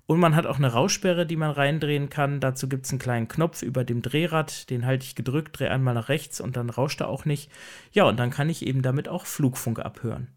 Und 0.08 0.20
man 0.20 0.36
hat 0.36 0.46
auch 0.46 0.58
eine 0.58 0.72
Raussperre, 0.72 1.26
die 1.26 1.36
man 1.36 1.52
reindrehen 1.52 2.10
kann. 2.10 2.40
Dazu 2.40 2.70
gibt 2.70 2.86
es 2.86 2.92
einen 2.92 3.00
kleinen 3.00 3.28
Knopf 3.28 3.64
über 3.64 3.84
dem 3.84 4.02
Drehrad, 4.02 4.70
den 4.70 4.86
halte 4.86 5.06
ich 5.06 5.16
gedrückt, 5.16 5.60
drehe 5.60 5.72
einmal 5.72 5.96
nach 5.96 6.10
rechts 6.10 6.40
und 6.40 6.58
dann 6.58 6.70
rauscht 6.70 7.02
er 7.02 7.08
auch 7.08 7.26
nicht. 7.26 7.52
Ja, 7.92 8.04
und 8.04 8.18
dann 8.18 8.30
kann 8.30 8.50
ich 8.50 8.66
eben 8.66 8.84
damit 8.84 9.10
auch 9.10 9.26
Flugfunk 9.26 9.80
abhören. 9.80 10.28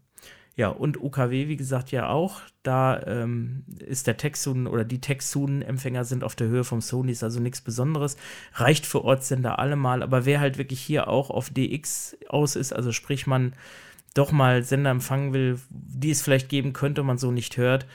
Ja, 0.55 0.67
und 0.67 1.01
UKW, 1.01 1.47
wie 1.47 1.55
gesagt, 1.55 1.91
ja 1.91 2.09
auch. 2.09 2.41
Da 2.63 3.01
ähm, 3.03 3.63
ist 3.79 4.07
der 4.07 4.17
Texun 4.17 4.67
oder 4.67 4.83
die 4.83 4.99
Texun-Empfänger 4.99 6.03
sind 6.03 6.23
auf 6.23 6.35
der 6.35 6.47
Höhe 6.47 6.65
vom 6.65 6.81
Sony, 6.81 7.13
ist 7.13 7.23
also 7.23 7.39
nichts 7.39 7.61
Besonderes. 7.61 8.17
Reicht 8.55 8.85
für 8.85 9.05
Ortssender 9.05 9.59
allemal, 9.59 10.03
aber 10.03 10.25
wer 10.25 10.41
halt 10.41 10.57
wirklich 10.57 10.81
hier 10.81 11.07
auch 11.07 11.29
auf 11.29 11.49
DX 11.49 12.17
aus 12.27 12.57
ist, 12.57 12.73
also 12.73 12.91
sprich 12.91 13.25
man 13.25 13.53
doch 14.15 14.33
mal 14.33 14.63
Sender 14.63 14.89
empfangen 14.89 15.31
will, 15.31 15.59
die 15.69 16.11
es 16.11 16.21
vielleicht 16.21 16.49
geben 16.49 16.73
könnte, 16.73 17.03
man 17.03 17.17
so 17.17 17.31
nicht 17.31 17.55
hört, 17.55 17.85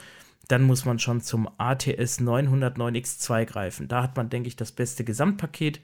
dann 0.49 0.63
muss 0.63 0.85
man 0.85 0.99
schon 0.99 1.21
zum 1.21 1.49
ATS 1.59 2.21
909X2 2.21 3.45
greifen. 3.47 3.89
Da 3.89 4.03
hat 4.03 4.17
man, 4.17 4.31
denke 4.31 4.49
ich, 4.49 4.57
das 4.57 4.73
beste 4.73 5.05
Gesamtpaket. 5.05 5.81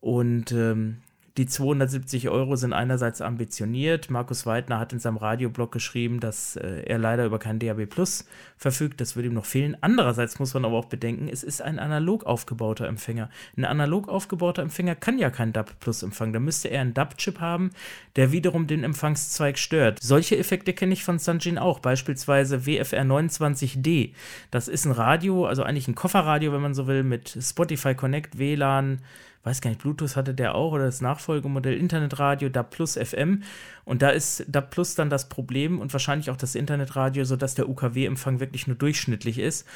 Und 0.00 0.52
ähm, 0.52 1.02
die 1.36 1.46
270 1.46 2.28
Euro 2.28 2.54
sind 2.54 2.72
einerseits 2.72 3.20
ambitioniert. 3.20 4.08
Markus 4.08 4.46
Weidner 4.46 4.78
hat 4.78 4.92
in 4.92 5.00
seinem 5.00 5.16
Radioblog 5.16 5.72
geschrieben, 5.72 6.20
dass 6.20 6.54
äh, 6.54 6.84
er 6.86 6.98
leider 6.98 7.24
über 7.24 7.40
kein 7.40 7.58
DAB 7.58 7.86
Plus 7.86 8.24
verfügt. 8.56 9.00
Das 9.00 9.16
würde 9.16 9.28
ihm 9.28 9.34
noch 9.34 9.44
fehlen. 9.44 9.76
Andererseits 9.80 10.38
muss 10.38 10.54
man 10.54 10.64
aber 10.64 10.76
auch 10.76 10.84
bedenken, 10.84 11.28
es 11.28 11.42
ist 11.42 11.60
ein 11.60 11.80
analog 11.80 12.24
aufgebauter 12.24 12.86
Empfänger. 12.86 13.30
Ein 13.56 13.64
analog 13.64 14.08
aufgebauter 14.08 14.62
Empfänger 14.62 14.94
kann 14.94 15.18
ja 15.18 15.28
kein 15.30 15.52
DAB 15.52 15.72
Plus 15.80 16.04
empfangen. 16.04 16.32
Da 16.32 16.38
müsste 16.38 16.68
er 16.68 16.82
einen 16.82 16.94
DAB-Chip 16.94 17.40
haben, 17.40 17.70
der 18.14 18.30
wiederum 18.30 18.68
den 18.68 18.84
Empfangszweig 18.84 19.58
stört. 19.58 19.98
Solche 20.00 20.38
Effekte 20.38 20.72
kenne 20.72 20.92
ich 20.92 21.02
von 21.02 21.18
Sanjin 21.18 21.58
auch. 21.58 21.80
Beispielsweise 21.80 22.64
WFR 22.64 23.02
29D. 23.02 24.12
Das 24.52 24.68
ist 24.68 24.84
ein 24.84 24.92
Radio, 24.92 25.46
also 25.46 25.64
eigentlich 25.64 25.88
ein 25.88 25.96
Kofferradio, 25.96 26.52
wenn 26.52 26.62
man 26.62 26.74
so 26.74 26.86
will, 26.86 27.02
mit 27.02 27.36
Spotify 27.40 27.96
Connect, 27.96 28.38
WLAN, 28.38 29.00
weiß 29.44 29.60
gar 29.60 29.70
nicht, 29.70 29.82
Bluetooth 29.82 30.16
hatte 30.16 30.34
der 30.34 30.54
auch 30.54 30.72
oder 30.72 30.86
das 30.86 31.00
Nachfolgemodell 31.00 31.74
Internetradio, 31.74 32.48
DAB 32.48 32.70
Plus 32.70 32.96
FM. 32.96 33.42
Und 33.84 34.02
da 34.02 34.10
ist 34.10 34.44
DAB 34.48 34.70
Plus 34.70 34.94
dann 34.94 35.10
das 35.10 35.28
Problem 35.28 35.78
und 35.80 35.92
wahrscheinlich 35.92 36.30
auch 36.30 36.36
das 36.36 36.54
Internetradio, 36.54 37.24
sodass 37.24 37.54
der 37.54 37.68
UKW-Empfang 37.68 38.40
wirklich 38.40 38.66
nur 38.66 38.76
durchschnittlich 38.76 39.38
ist. 39.38 39.66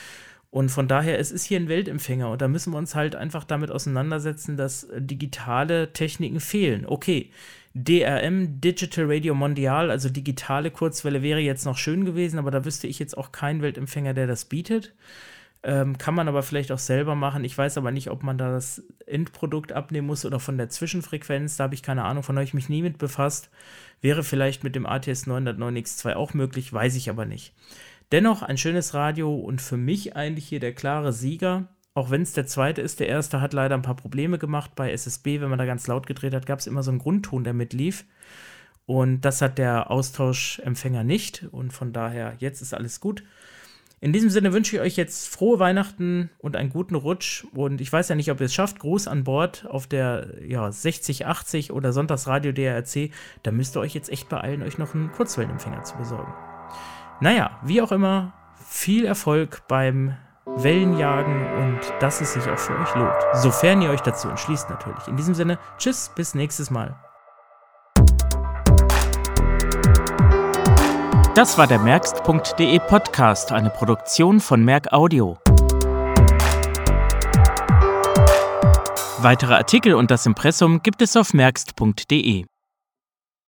Und 0.50 0.70
von 0.70 0.88
daher, 0.88 1.18
es 1.18 1.30
ist 1.30 1.44
hier 1.44 1.60
ein 1.60 1.68
Weltempfänger 1.68 2.30
und 2.30 2.40
da 2.40 2.48
müssen 2.48 2.72
wir 2.72 2.78
uns 2.78 2.94
halt 2.94 3.14
einfach 3.14 3.44
damit 3.44 3.70
auseinandersetzen, 3.70 4.56
dass 4.56 4.88
digitale 4.96 5.92
Techniken 5.92 6.40
fehlen. 6.40 6.86
Okay, 6.86 7.30
DRM, 7.74 8.60
Digital 8.60 9.04
Radio 9.06 9.34
Mondial, 9.34 9.90
also 9.90 10.08
digitale 10.08 10.70
Kurzwelle 10.70 11.22
wäre 11.22 11.40
jetzt 11.40 11.66
noch 11.66 11.76
schön 11.76 12.06
gewesen, 12.06 12.38
aber 12.38 12.50
da 12.50 12.64
wüsste 12.64 12.86
ich 12.86 12.98
jetzt 12.98 13.16
auch 13.16 13.30
keinen 13.30 13.60
Weltempfänger, 13.60 14.14
der 14.14 14.26
das 14.26 14.46
bietet. 14.46 14.94
Ähm, 15.64 15.98
kann 15.98 16.14
man 16.14 16.28
aber 16.28 16.42
vielleicht 16.42 16.70
auch 16.70 16.78
selber 16.78 17.16
machen. 17.16 17.42
Ich 17.44 17.58
weiß 17.58 17.78
aber 17.78 17.90
nicht, 17.90 18.10
ob 18.10 18.22
man 18.22 18.38
da 18.38 18.52
das 18.52 18.82
Endprodukt 19.06 19.72
abnehmen 19.72 20.06
muss 20.06 20.24
oder 20.24 20.38
von 20.38 20.56
der 20.56 20.68
Zwischenfrequenz. 20.68 21.56
Da 21.56 21.64
habe 21.64 21.74
ich 21.74 21.82
keine 21.82 22.04
Ahnung, 22.04 22.22
von 22.22 22.38
ich 22.38 22.54
mich 22.54 22.68
nie 22.68 22.82
mit 22.82 22.98
befasst. 22.98 23.50
Wäre 24.00 24.22
vielleicht 24.22 24.62
mit 24.62 24.76
dem 24.76 24.86
ATS 24.86 25.26
909X2 25.26 26.14
auch 26.14 26.32
möglich, 26.32 26.72
weiß 26.72 26.94
ich 26.94 27.10
aber 27.10 27.24
nicht. 27.24 27.54
Dennoch 28.12 28.42
ein 28.42 28.56
schönes 28.56 28.94
Radio 28.94 29.34
und 29.34 29.60
für 29.60 29.76
mich 29.76 30.14
eigentlich 30.16 30.48
hier 30.48 30.60
der 30.60 30.74
klare 30.74 31.12
Sieger. 31.12 31.66
Auch 31.92 32.10
wenn 32.10 32.22
es 32.22 32.32
der 32.32 32.46
zweite 32.46 32.80
ist, 32.80 33.00
der 33.00 33.08
erste 33.08 33.40
hat 33.40 33.52
leider 33.52 33.74
ein 33.74 33.82
paar 33.82 33.96
Probleme 33.96 34.38
gemacht 34.38 34.76
bei 34.76 34.92
SSB. 34.92 35.40
Wenn 35.40 35.50
man 35.50 35.58
da 35.58 35.66
ganz 35.66 35.88
laut 35.88 36.06
gedreht 36.06 36.32
hat, 36.32 36.46
gab 36.46 36.60
es 36.60 36.68
immer 36.68 36.84
so 36.84 36.92
einen 36.92 37.00
Grundton, 37.00 37.42
der 37.42 37.54
mitlief. 37.54 38.04
Und 38.86 39.22
das 39.22 39.42
hat 39.42 39.58
der 39.58 39.90
Austauschempfänger 39.90 41.02
nicht. 41.02 41.48
Und 41.50 41.72
von 41.72 41.92
daher, 41.92 42.36
jetzt 42.38 42.62
ist 42.62 42.72
alles 42.72 43.00
gut. 43.00 43.24
In 44.00 44.12
diesem 44.12 44.30
Sinne 44.30 44.52
wünsche 44.52 44.76
ich 44.76 44.82
euch 44.82 44.96
jetzt 44.96 45.28
frohe 45.28 45.58
Weihnachten 45.58 46.30
und 46.38 46.54
einen 46.54 46.70
guten 46.70 46.94
Rutsch. 46.94 47.44
Und 47.52 47.80
ich 47.80 47.92
weiß 47.92 48.08
ja 48.08 48.14
nicht, 48.14 48.30
ob 48.30 48.40
ihr 48.40 48.46
es 48.46 48.54
schafft. 48.54 48.78
Gruß 48.78 49.08
an 49.08 49.24
Bord 49.24 49.66
auf 49.68 49.86
der 49.86 50.28
ja, 50.46 50.70
6080 50.70 51.72
oder 51.72 51.92
Sonntagsradio 51.92 52.52
DRC. 52.52 53.10
Da 53.42 53.50
müsst 53.50 53.76
ihr 53.76 53.80
euch 53.80 53.94
jetzt 53.94 54.10
echt 54.10 54.28
beeilen, 54.28 54.62
euch 54.62 54.78
noch 54.78 54.94
einen 54.94 55.10
Kurzwellenempfänger 55.10 55.82
zu 55.82 55.96
besorgen. 55.96 56.32
Naja, 57.20 57.58
wie 57.64 57.82
auch 57.82 57.90
immer, 57.90 58.34
viel 58.64 59.04
Erfolg 59.04 59.62
beim 59.66 60.14
Wellenjagen 60.46 61.46
und 61.56 61.80
dass 62.00 62.20
es 62.20 62.34
sich 62.34 62.48
auch 62.48 62.58
für 62.58 62.78
euch 62.78 62.94
lohnt. 62.94 63.16
Sofern 63.34 63.82
ihr 63.82 63.90
euch 63.90 64.00
dazu 64.00 64.28
entschließt, 64.28 64.70
natürlich. 64.70 65.08
In 65.08 65.16
diesem 65.16 65.34
Sinne, 65.34 65.58
tschüss, 65.78 66.12
bis 66.14 66.34
nächstes 66.34 66.70
Mal. 66.70 66.96
Das 71.38 71.56
war 71.56 71.68
der 71.68 71.78
Merkst.de 71.78 72.80
Podcast, 72.80 73.52
eine 73.52 73.70
Produktion 73.70 74.40
von 74.40 74.64
Merk 74.64 74.92
Audio. 74.92 75.38
Weitere 79.18 79.54
Artikel 79.54 79.94
und 79.94 80.10
das 80.10 80.26
Impressum 80.26 80.82
gibt 80.82 81.00
es 81.00 81.16
auf 81.16 81.34
merkst.de. 81.34 82.44